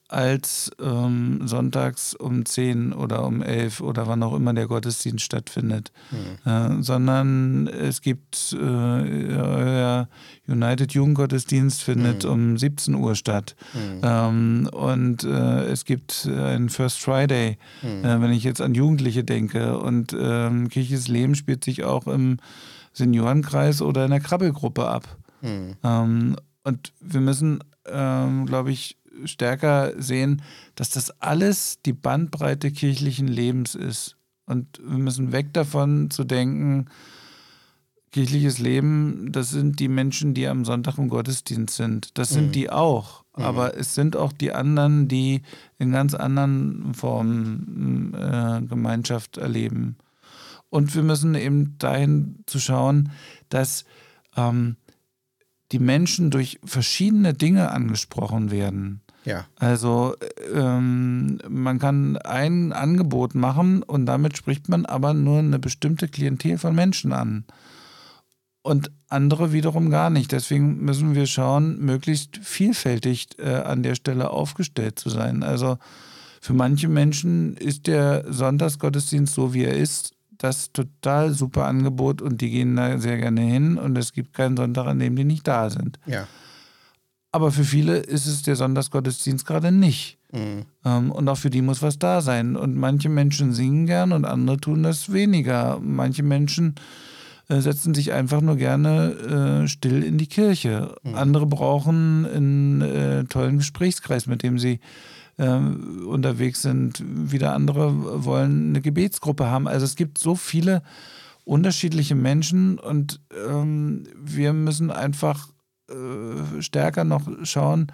[0.10, 5.92] als ähm, sonntags um 10 oder um 11 oder wann auch immer der Gottesdienst stattfindet,
[6.12, 6.50] mhm.
[6.50, 10.08] äh, sondern es gibt äh, euer
[10.48, 12.32] United Jugendgottesdienst findet mhm.
[12.32, 14.02] um 17 Uhr statt mhm.
[14.04, 18.06] ähm, und äh, es gibt einen First Friday, mhm.
[18.06, 22.38] äh, wenn ich jetzt an Jugendliche denke und ähm, kirchliches Leben spielt sich auch im
[22.94, 25.18] Seniorenkreis oder in der Krabbelgruppe ab.
[25.42, 25.76] Mhm.
[25.84, 30.42] Ähm, und wir müssen, ähm, glaube ich, stärker sehen,
[30.76, 34.18] dass das alles die Bandbreite kirchlichen Lebens ist.
[34.46, 36.88] Und wir müssen weg davon zu denken,
[38.12, 42.18] kirchliches Leben, das sind die Menschen, die am Sonntag im Gottesdienst sind.
[42.18, 42.52] Das sind mhm.
[42.54, 43.24] die auch.
[43.36, 43.44] Mhm.
[43.44, 45.42] Aber es sind auch die anderen, die
[45.78, 49.98] in ganz anderen Formen äh, Gemeinschaft erleben.
[50.70, 53.12] Und wir müssen eben dahin zu schauen,
[53.50, 53.86] dass
[54.36, 54.78] ähm,
[55.72, 59.02] die Menschen durch verschiedene Dinge angesprochen werden.
[59.26, 59.46] Ja.
[59.58, 60.16] Also
[60.54, 66.58] ähm, man kann ein Angebot machen und damit spricht man aber nur eine bestimmte Klientel
[66.58, 67.44] von Menschen an.
[68.62, 70.32] Und andere wiederum gar nicht.
[70.32, 75.44] Deswegen müssen wir schauen, möglichst vielfältig äh, an der Stelle aufgestellt zu sein.
[75.44, 75.78] Also
[76.42, 82.42] für manche Menschen ist der Sonntagsgottesdienst so, wie er ist, das total super Angebot und
[82.42, 85.48] die gehen da sehr gerne hin und es gibt keinen Sonntag, an dem die nicht
[85.48, 86.00] da sind.
[86.06, 86.28] Ja.
[87.32, 90.18] Aber für viele ist es der Sonntagsgottesdienst gerade nicht.
[90.32, 90.66] Mhm.
[90.86, 92.56] Ähm, und auch für die muss was da sein.
[92.56, 95.80] Und manche Menschen singen gern und andere tun das weniger.
[95.82, 96.76] Manche Menschen
[97.50, 100.96] äh, setzen sich einfach nur gerne äh, still in die Kirche.
[101.04, 101.16] Mhm.
[101.16, 104.80] Andere brauchen einen äh, tollen Gesprächskreis, mit dem sie
[105.38, 107.04] ähm, unterwegs sind.
[107.06, 109.68] Wieder andere wollen eine Gebetsgruppe haben.
[109.68, 110.82] Also es gibt so viele
[111.46, 115.48] unterschiedliche Menschen und ähm, wir müssen einfach
[115.90, 117.88] äh, stärker noch schauen,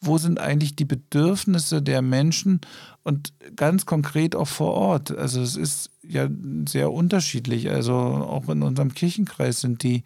[0.00, 2.60] wo sind eigentlich die Bedürfnisse der Menschen
[3.02, 5.10] und ganz konkret auch vor Ort.
[5.16, 6.28] Also es ist ja
[6.68, 7.70] sehr unterschiedlich.
[7.70, 10.04] Also auch in unserem Kirchenkreis sind die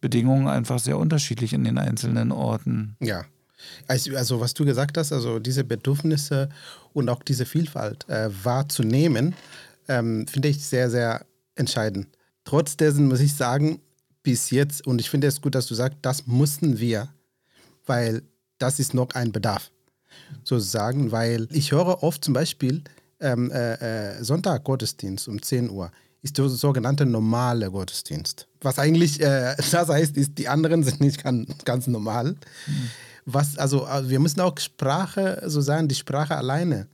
[0.00, 2.96] Bedingungen einfach sehr unterschiedlich in den einzelnen Orten.
[3.00, 3.24] Ja.
[3.86, 6.48] Also, also was du gesagt hast, also diese Bedürfnisse
[6.92, 9.34] und auch diese Vielfalt äh, wahrzunehmen,
[9.88, 12.08] ähm, finde ich sehr, sehr entscheidend.
[12.44, 13.80] Trotz dessen muss ich sagen,
[14.22, 17.08] bis jetzt, und ich finde es gut, dass du sagst, das mussten wir,
[17.86, 18.22] weil
[18.58, 19.70] das ist noch ein Bedarf,
[20.44, 22.82] sozusagen, weil ich höre oft zum Beispiel
[23.20, 25.90] ähm, äh, äh, Sonntag Gottesdienst um 10 Uhr
[26.24, 28.48] ist der sogenannte normale Gottesdienst.
[28.62, 32.34] Was eigentlich äh, das heißt, ist, die anderen sind nicht ganz, ganz normal.
[32.66, 32.90] Mhm.
[33.26, 36.88] Was, also, also wir müssen auch Sprache, so sagen, die Sprache alleine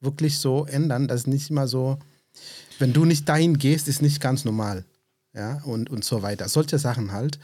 [0.00, 1.98] wirklich so ändern, dass nicht immer so,
[2.78, 4.84] wenn du nicht dahin gehst, ist nicht ganz normal
[5.34, 6.48] ja, und, und so weiter.
[6.48, 7.38] Solche Sachen halt.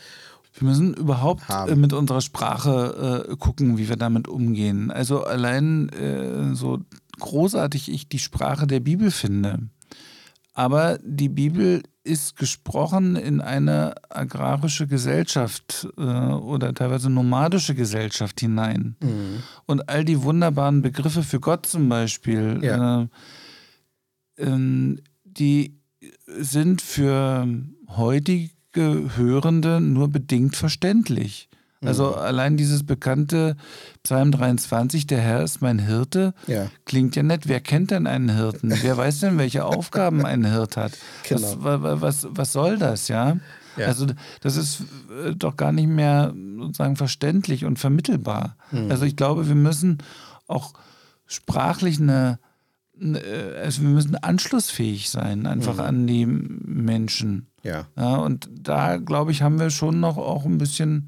[0.55, 1.73] Wir müssen überhaupt haben.
[1.73, 4.91] Äh, mit unserer Sprache äh, gucken, wie wir damit umgehen.
[4.91, 6.81] Also allein äh, so
[7.21, 9.61] großartig ich die Sprache der Bibel finde.
[10.55, 18.97] Aber die Bibel ist gesprochen in eine agrarische Gesellschaft äh, oder teilweise nomadische Gesellschaft hinein.
[19.01, 19.43] Mhm.
[19.67, 23.03] Und all die wunderbaren Begriffe für Gott zum Beispiel, ja.
[23.03, 23.07] äh,
[24.39, 25.79] ähm, die
[26.27, 27.47] sind für
[27.89, 28.51] heutige
[29.17, 31.48] Hörende nur bedingt verständlich.
[31.85, 32.15] Also mhm.
[32.15, 33.57] allein dieses bekannte
[34.03, 36.69] Psalm 23, der Herr ist mein Hirte, ja.
[36.87, 37.47] klingt ja nett.
[37.47, 38.73] Wer kennt denn einen Hirten?
[38.83, 40.93] Wer weiß denn, welche Aufgaben ein Hirt hat?
[41.29, 41.57] Genau.
[41.59, 43.37] Was, was, was soll das, ja?
[43.77, 43.87] ja?
[43.87, 44.07] Also
[44.41, 44.83] das ist
[45.25, 48.57] äh, doch gar nicht mehr sozusagen verständlich und vermittelbar.
[48.73, 48.91] Mhm.
[48.91, 49.99] Also ich glaube, wir müssen
[50.47, 50.73] auch
[51.27, 52.39] sprachlich eine
[53.01, 55.81] äh, also wir müssen anschlussfähig sein, einfach mhm.
[55.81, 57.47] an die Menschen.
[57.63, 57.87] Ja.
[57.97, 58.17] ja.
[58.17, 61.07] Und da, glaube ich, haben wir schon noch auch ein bisschen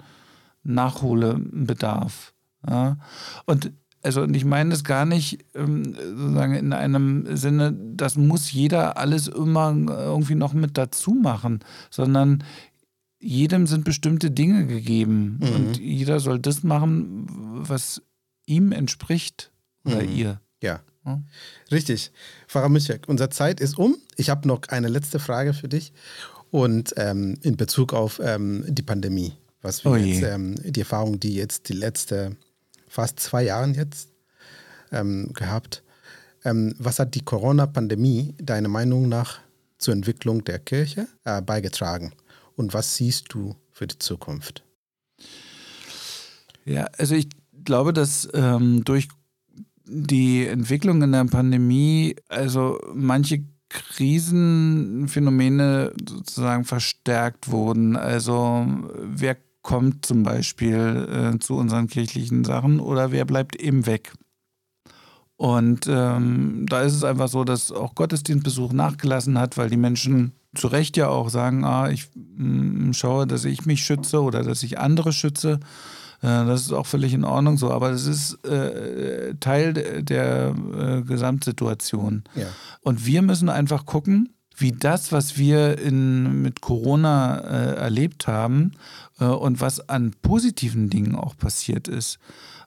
[0.62, 2.34] Nachholbedarf.
[2.68, 2.98] Ja.
[3.46, 8.50] Und also und ich meine das gar nicht ähm, sozusagen in einem Sinne, das muss
[8.50, 12.44] jeder alles immer irgendwie noch mit dazu machen, sondern
[13.18, 15.54] jedem sind bestimmte Dinge gegeben mhm.
[15.54, 18.02] und jeder soll das machen, was
[18.46, 19.52] ihm entspricht
[19.84, 20.16] oder mhm.
[20.16, 20.40] ihr.
[20.62, 20.80] Ja.
[21.04, 21.22] Ja.
[21.70, 22.12] Richtig.
[22.46, 23.96] Pfarrer Mischek, unsere Zeit ist um.
[24.16, 25.92] Ich habe noch eine letzte Frage für dich.
[26.50, 29.32] Und ähm, in Bezug auf ähm, die Pandemie,
[29.62, 30.26] was wir Oh jetzt, je.
[30.26, 32.36] ähm, die Erfahrung, die jetzt die letzte
[32.88, 34.08] fast zwei Jahren jetzt
[34.92, 35.82] ähm, gehabt.
[36.44, 39.38] Ähm, was hat die Corona-Pandemie deiner Meinung nach
[39.78, 42.12] zur Entwicklung der Kirche äh, beigetragen?
[42.56, 44.64] Und was siehst du für die Zukunft?
[46.64, 47.28] Ja, also ich
[47.64, 49.08] glaube, dass ähm, durch
[49.84, 57.96] die Entwicklung in der Pandemie, also manche Krisenphänomene sozusagen verstärkt wurden.
[57.96, 58.66] Also
[58.98, 64.12] wer kommt zum Beispiel äh, zu unseren kirchlichen Sachen oder wer bleibt eben weg.
[65.36, 70.32] Und ähm, da ist es einfach so, dass auch Gottesdienstbesuch nachgelassen hat, weil die Menschen
[70.54, 74.62] zu Recht ja auch sagen, ah, ich mm, schaue, dass ich mich schütze oder dass
[74.62, 75.60] ich andere schütze.
[76.22, 80.54] Äh, das ist auch völlig in Ordnung so, aber das ist äh, Teil der, der
[80.78, 82.24] äh, Gesamtsituation.
[82.34, 82.46] Ja.
[82.82, 88.72] Und wir müssen einfach gucken, wie das, was wir in, mit Corona äh, erlebt haben
[89.18, 92.18] äh, und was an positiven Dingen auch passiert ist.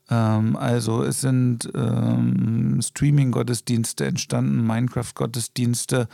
[0.10, 6.08] Ähm, also es sind ähm, Streaming-Gottesdienste entstanden, Minecraft-Gottesdienste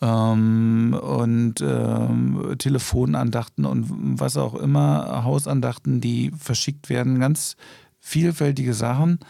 [0.00, 3.86] ähm, und ähm, Telefonandachten und
[4.20, 7.56] was auch immer, Hausandachten, die verschickt werden, ganz
[7.98, 9.20] vielfältige Sachen.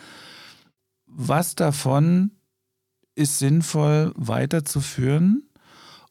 [1.07, 2.31] Was davon
[3.15, 5.50] ist sinnvoll weiterzuführen?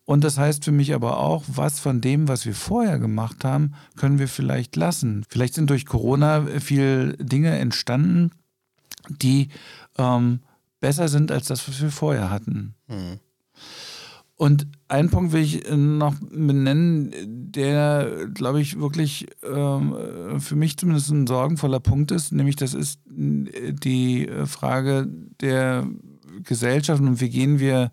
[0.10, 3.76] Und das heißt für mich aber auch, was von dem, was wir vorher gemacht haben,
[3.96, 5.24] können wir vielleicht lassen.
[5.30, 8.32] Vielleicht sind durch Corona viel Dinge entstanden,
[9.08, 9.50] die
[10.00, 10.40] ähm,
[10.80, 12.74] besser sind als das, was wir vorher hatten.
[12.88, 13.20] Mhm.
[14.36, 17.14] Und einen Punkt will ich noch benennen,
[17.52, 19.96] der, glaube ich, wirklich ähm,
[20.40, 25.08] für mich zumindest ein sorgenvoller Punkt ist, nämlich das ist die Frage
[25.40, 25.88] der
[26.42, 27.92] Gesellschaft und wie gehen wir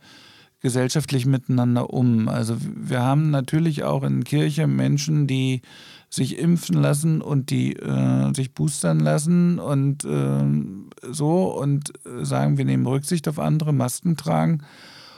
[0.60, 2.28] gesellschaftlich miteinander um.
[2.28, 5.62] Also wir haben natürlich auch in Kirche Menschen, die
[6.08, 11.92] sich impfen lassen und die äh, sich boostern lassen und äh, so und
[12.22, 14.62] sagen, wir nehmen Rücksicht auf andere, Masken tragen.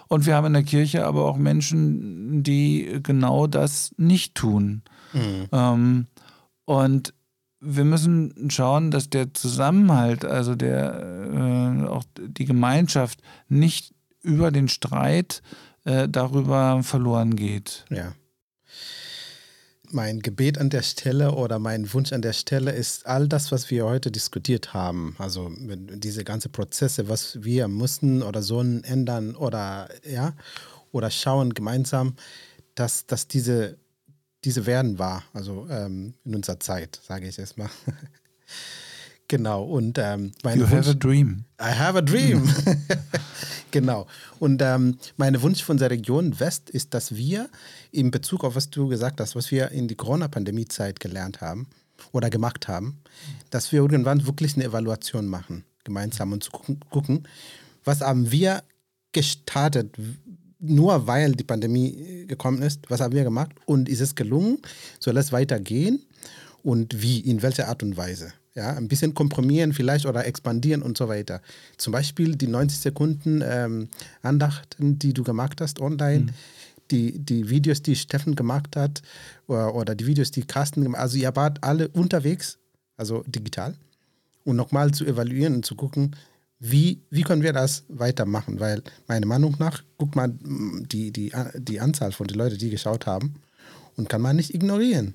[0.09, 4.83] Und wir haben in der Kirche aber auch Menschen, die genau das nicht tun.
[5.13, 5.47] Mhm.
[5.53, 6.07] Ähm,
[6.65, 7.15] und
[7.61, 14.69] wir müssen schauen, dass der Zusammenhalt, also der, äh, auch die Gemeinschaft nicht über den
[14.69, 15.43] Streit
[15.85, 17.85] äh, darüber verloren geht.
[17.91, 18.15] Ja.
[19.91, 23.71] Mein Gebet an der Stelle oder mein Wunsch an der Stelle ist all das, was
[23.71, 25.17] wir heute diskutiert haben.
[25.19, 30.35] Also diese ganzen Prozesse, was wir mussten oder sollen ändern oder ja
[30.93, 32.17] oder schauen gemeinsam,
[32.75, 33.79] dass, dass diese,
[34.45, 35.25] diese werden wahr.
[35.33, 37.71] Also ähm, in unserer Zeit, sage ich jetzt mal.
[39.29, 39.65] genau.
[39.65, 41.45] Und ähm, mein You Wunsch, have a dream.
[41.61, 42.49] I have a dream.
[43.71, 44.07] genau.
[44.39, 47.49] Und ähm, mein Wunsch von der Region West ist, dass wir
[47.93, 51.69] in Bezug auf was du gesagt hast, was wir in die Corona-Pandemie-Zeit gelernt haben
[52.13, 53.01] oder gemacht haben,
[53.51, 57.29] dass wir irgendwann wirklich eine Evaluation machen, gemeinsam und zu gucken, gucken
[57.89, 58.63] was haben wir
[59.13, 59.97] gestartet,
[60.61, 64.59] nur weil die Pandemie gekommen ist, was haben wir gemacht und ist es gelungen,
[65.01, 66.05] soll es weitergehen
[66.63, 68.33] und wie, in welcher Art und Weise.
[68.55, 71.41] Ja, ein bisschen komprimieren vielleicht oder expandieren und so weiter.
[71.77, 73.89] Zum Beispiel die 90 Sekunden ähm,
[74.23, 76.33] Andachten, die du gemacht hast online,
[76.91, 79.03] die, die Videos, die Steffen gemacht hat
[79.47, 81.05] oder, oder die Videos, die Carsten gemacht hat.
[81.05, 82.59] Also ihr wart alle unterwegs,
[82.97, 83.77] also digital,
[84.45, 86.17] und nochmal zu evaluieren und zu gucken,
[86.61, 88.59] wie, wie können wir das weitermachen?
[88.59, 92.71] Weil meiner Meinung nach, guck mal mm, die, die, die Anzahl von den Leuten, die
[92.71, 93.37] geschaut haben
[93.97, 95.15] und kann man nicht ignorieren.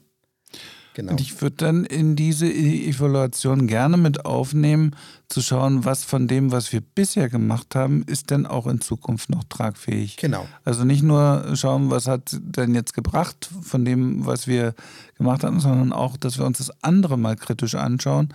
[0.94, 1.12] Genau.
[1.12, 4.96] Und ich würde dann in diese Evaluation gerne mit aufnehmen,
[5.30, 9.30] zu schauen, was von dem, was wir bisher gemacht haben, ist denn auch in Zukunft
[9.32, 10.18] noch tragfähig.
[10.18, 10.46] Genau.
[10.64, 14.76] Also nicht nur schauen, was hat denn jetzt gebracht von dem, was wir
[15.18, 18.30] gemacht haben, sondern auch, dass wir uns das andere mal kritisch anschauen.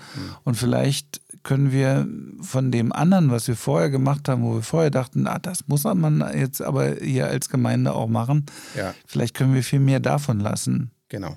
[0.44, 2.08] Und vielleicht können wir
[2.40, 5.84] von dem anderen, was wir vorher gemacht haben, wo wir vorher dachten, ah, das muss
[5.84, 8.46] man jetzt aber hier als Gemeinde auch machen,
[8.76, 8.92] Ja.
[9.06, 10.90] vielleicht können wir viel mehr davon lassen.
[11.08, 11.36] Genau,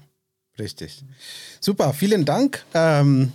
[0.60, 1.04] richtig.
[1.60, 2.64] Super, vielen Dank.
[2.74, 3.32] Ähm,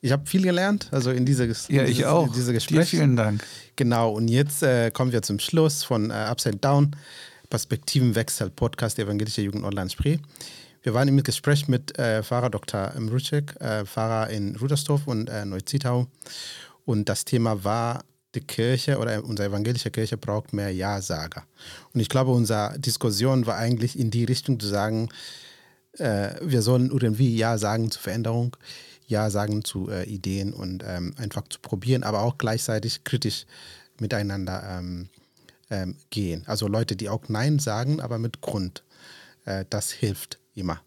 [0.00, 2.32] ich habe viel gelernt, also in diese, in Ja, ich dieses- auch.
[2.32, 2.96] Diese Gespräche.
[2.96, 3.44] vielen Dank.
[3.76, 6.96] Genau, und jetzt äh, kommen wir zum Schluss von äh, Upside Down,
[7.50, 10.18] Perspektivenwechsel, Podcast der Evangelische Jugend Online Spree.
[10.82, 12.92] Wir waren im Gespräch mit äh, Pfarrer Dr.
[12.98, 16.08] Mrucek, äh, Pfarrer in Rudersdorf und äh, Neuzietau.
[16.84, 18.02] Und das Thema war,
[18.34, 21.44] die Kirche oder unsere evangelische Kirche braucht mehr Ja-Sager.
[21.92, 25.10] Und ich glaube, unsere Diskussion war eigentlich in die Richtung zu sagen,
[25.98, 28.56] äh, wir sollen irgendwie Ja sagen zur Veränderung,
[29.06, 33.46] Ja sagen zu äh, Ideen und ähm, einfach zu probieren, aber auch gleichzeitig kritisch
[33.98, 35.08] miteinander ähm,
[35.70, 36.44] ähm, gehen.
[36.46, 38.82] Also Leute, die auch Nein sagen, aber mit Grund.
[39.44, 40.80] Äh, das hilft immer.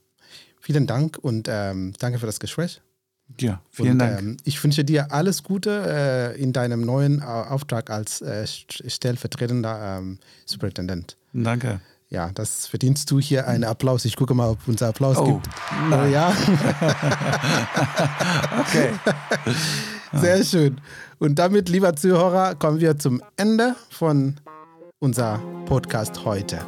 [0.59, 2.81] Vielen Dank und ähm, danke für das Gespräch.
[3.39, 4.19] Ja, vielen und, Dank.
[4.19, 9.97] Ähm, ich wünsche dir alles Gute äh, in deinem neuen äh, Auftrag als äh, stellvertretender
[9.99, 11.17] ähm, Superintendent.
[11.33, 11.81] Danke.
[12.16, 14.05] Ja, das verdienst du hier einen Applaus.
[14.05, 15.49] Ich gucke mal, ob unser Applaus Oh, gibt.
[15.89, 16.07] nein.
[16.07, 16.32] Oh, ja,
[18.61, 18.91] Okay.
[20.13, 20.80] sehr schön.
[21.20, 24.36] Und damit, lieber Zuhörer, kommen wir zum Ende von
[24.99, 26.59] unser Podcast heute.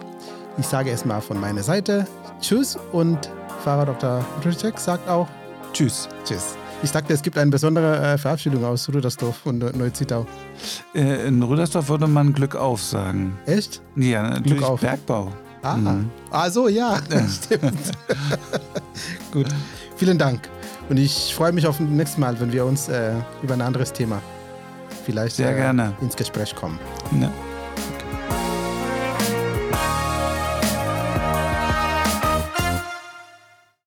[0.57, 2.05] Ich sage erstmal von meiner Seite
[2.41, 3.31] Tschüss und
[3.63, 4.25] Pfarrer Dr.
[4.43, 5.29] Rutschek sagt auch
[5.71, 6.09] Tschüss.
[6.25, 6.57] Tschüss.
[6.83, 10.25] Ich sagte, es gibt eine besondere äh, Verabschiedung aus Rudersdorf und Neu- Neuzittau.
[10.93, 13.37] Äh, in Rüdersdorf würde man Glück auf sagen.
[13.45, 13.81] Echt?
[13.95, 14.79] Ja, natürlich auf.
[14.81, 15.31] Bergbau.
[15.63, 16.09] Ah, Mhm.
[16.31, 16.97] ah so, ja,
[17.29, 17.73] stimmt.
[19.31, 19.47] Gut,
[19.95, 20.47] vielen Dank.
[20.89, 23.91] Und ich freue mich auf das nächste Mal, wenn wir uns äh, über ein anderes
[23.91, 24.21] Thema
[25.03, 25.93] vielleicht Sehr äh, gerne.
[26.01, 26.79] ins Gespräch kommen.
[27.19, 27.31] Ja.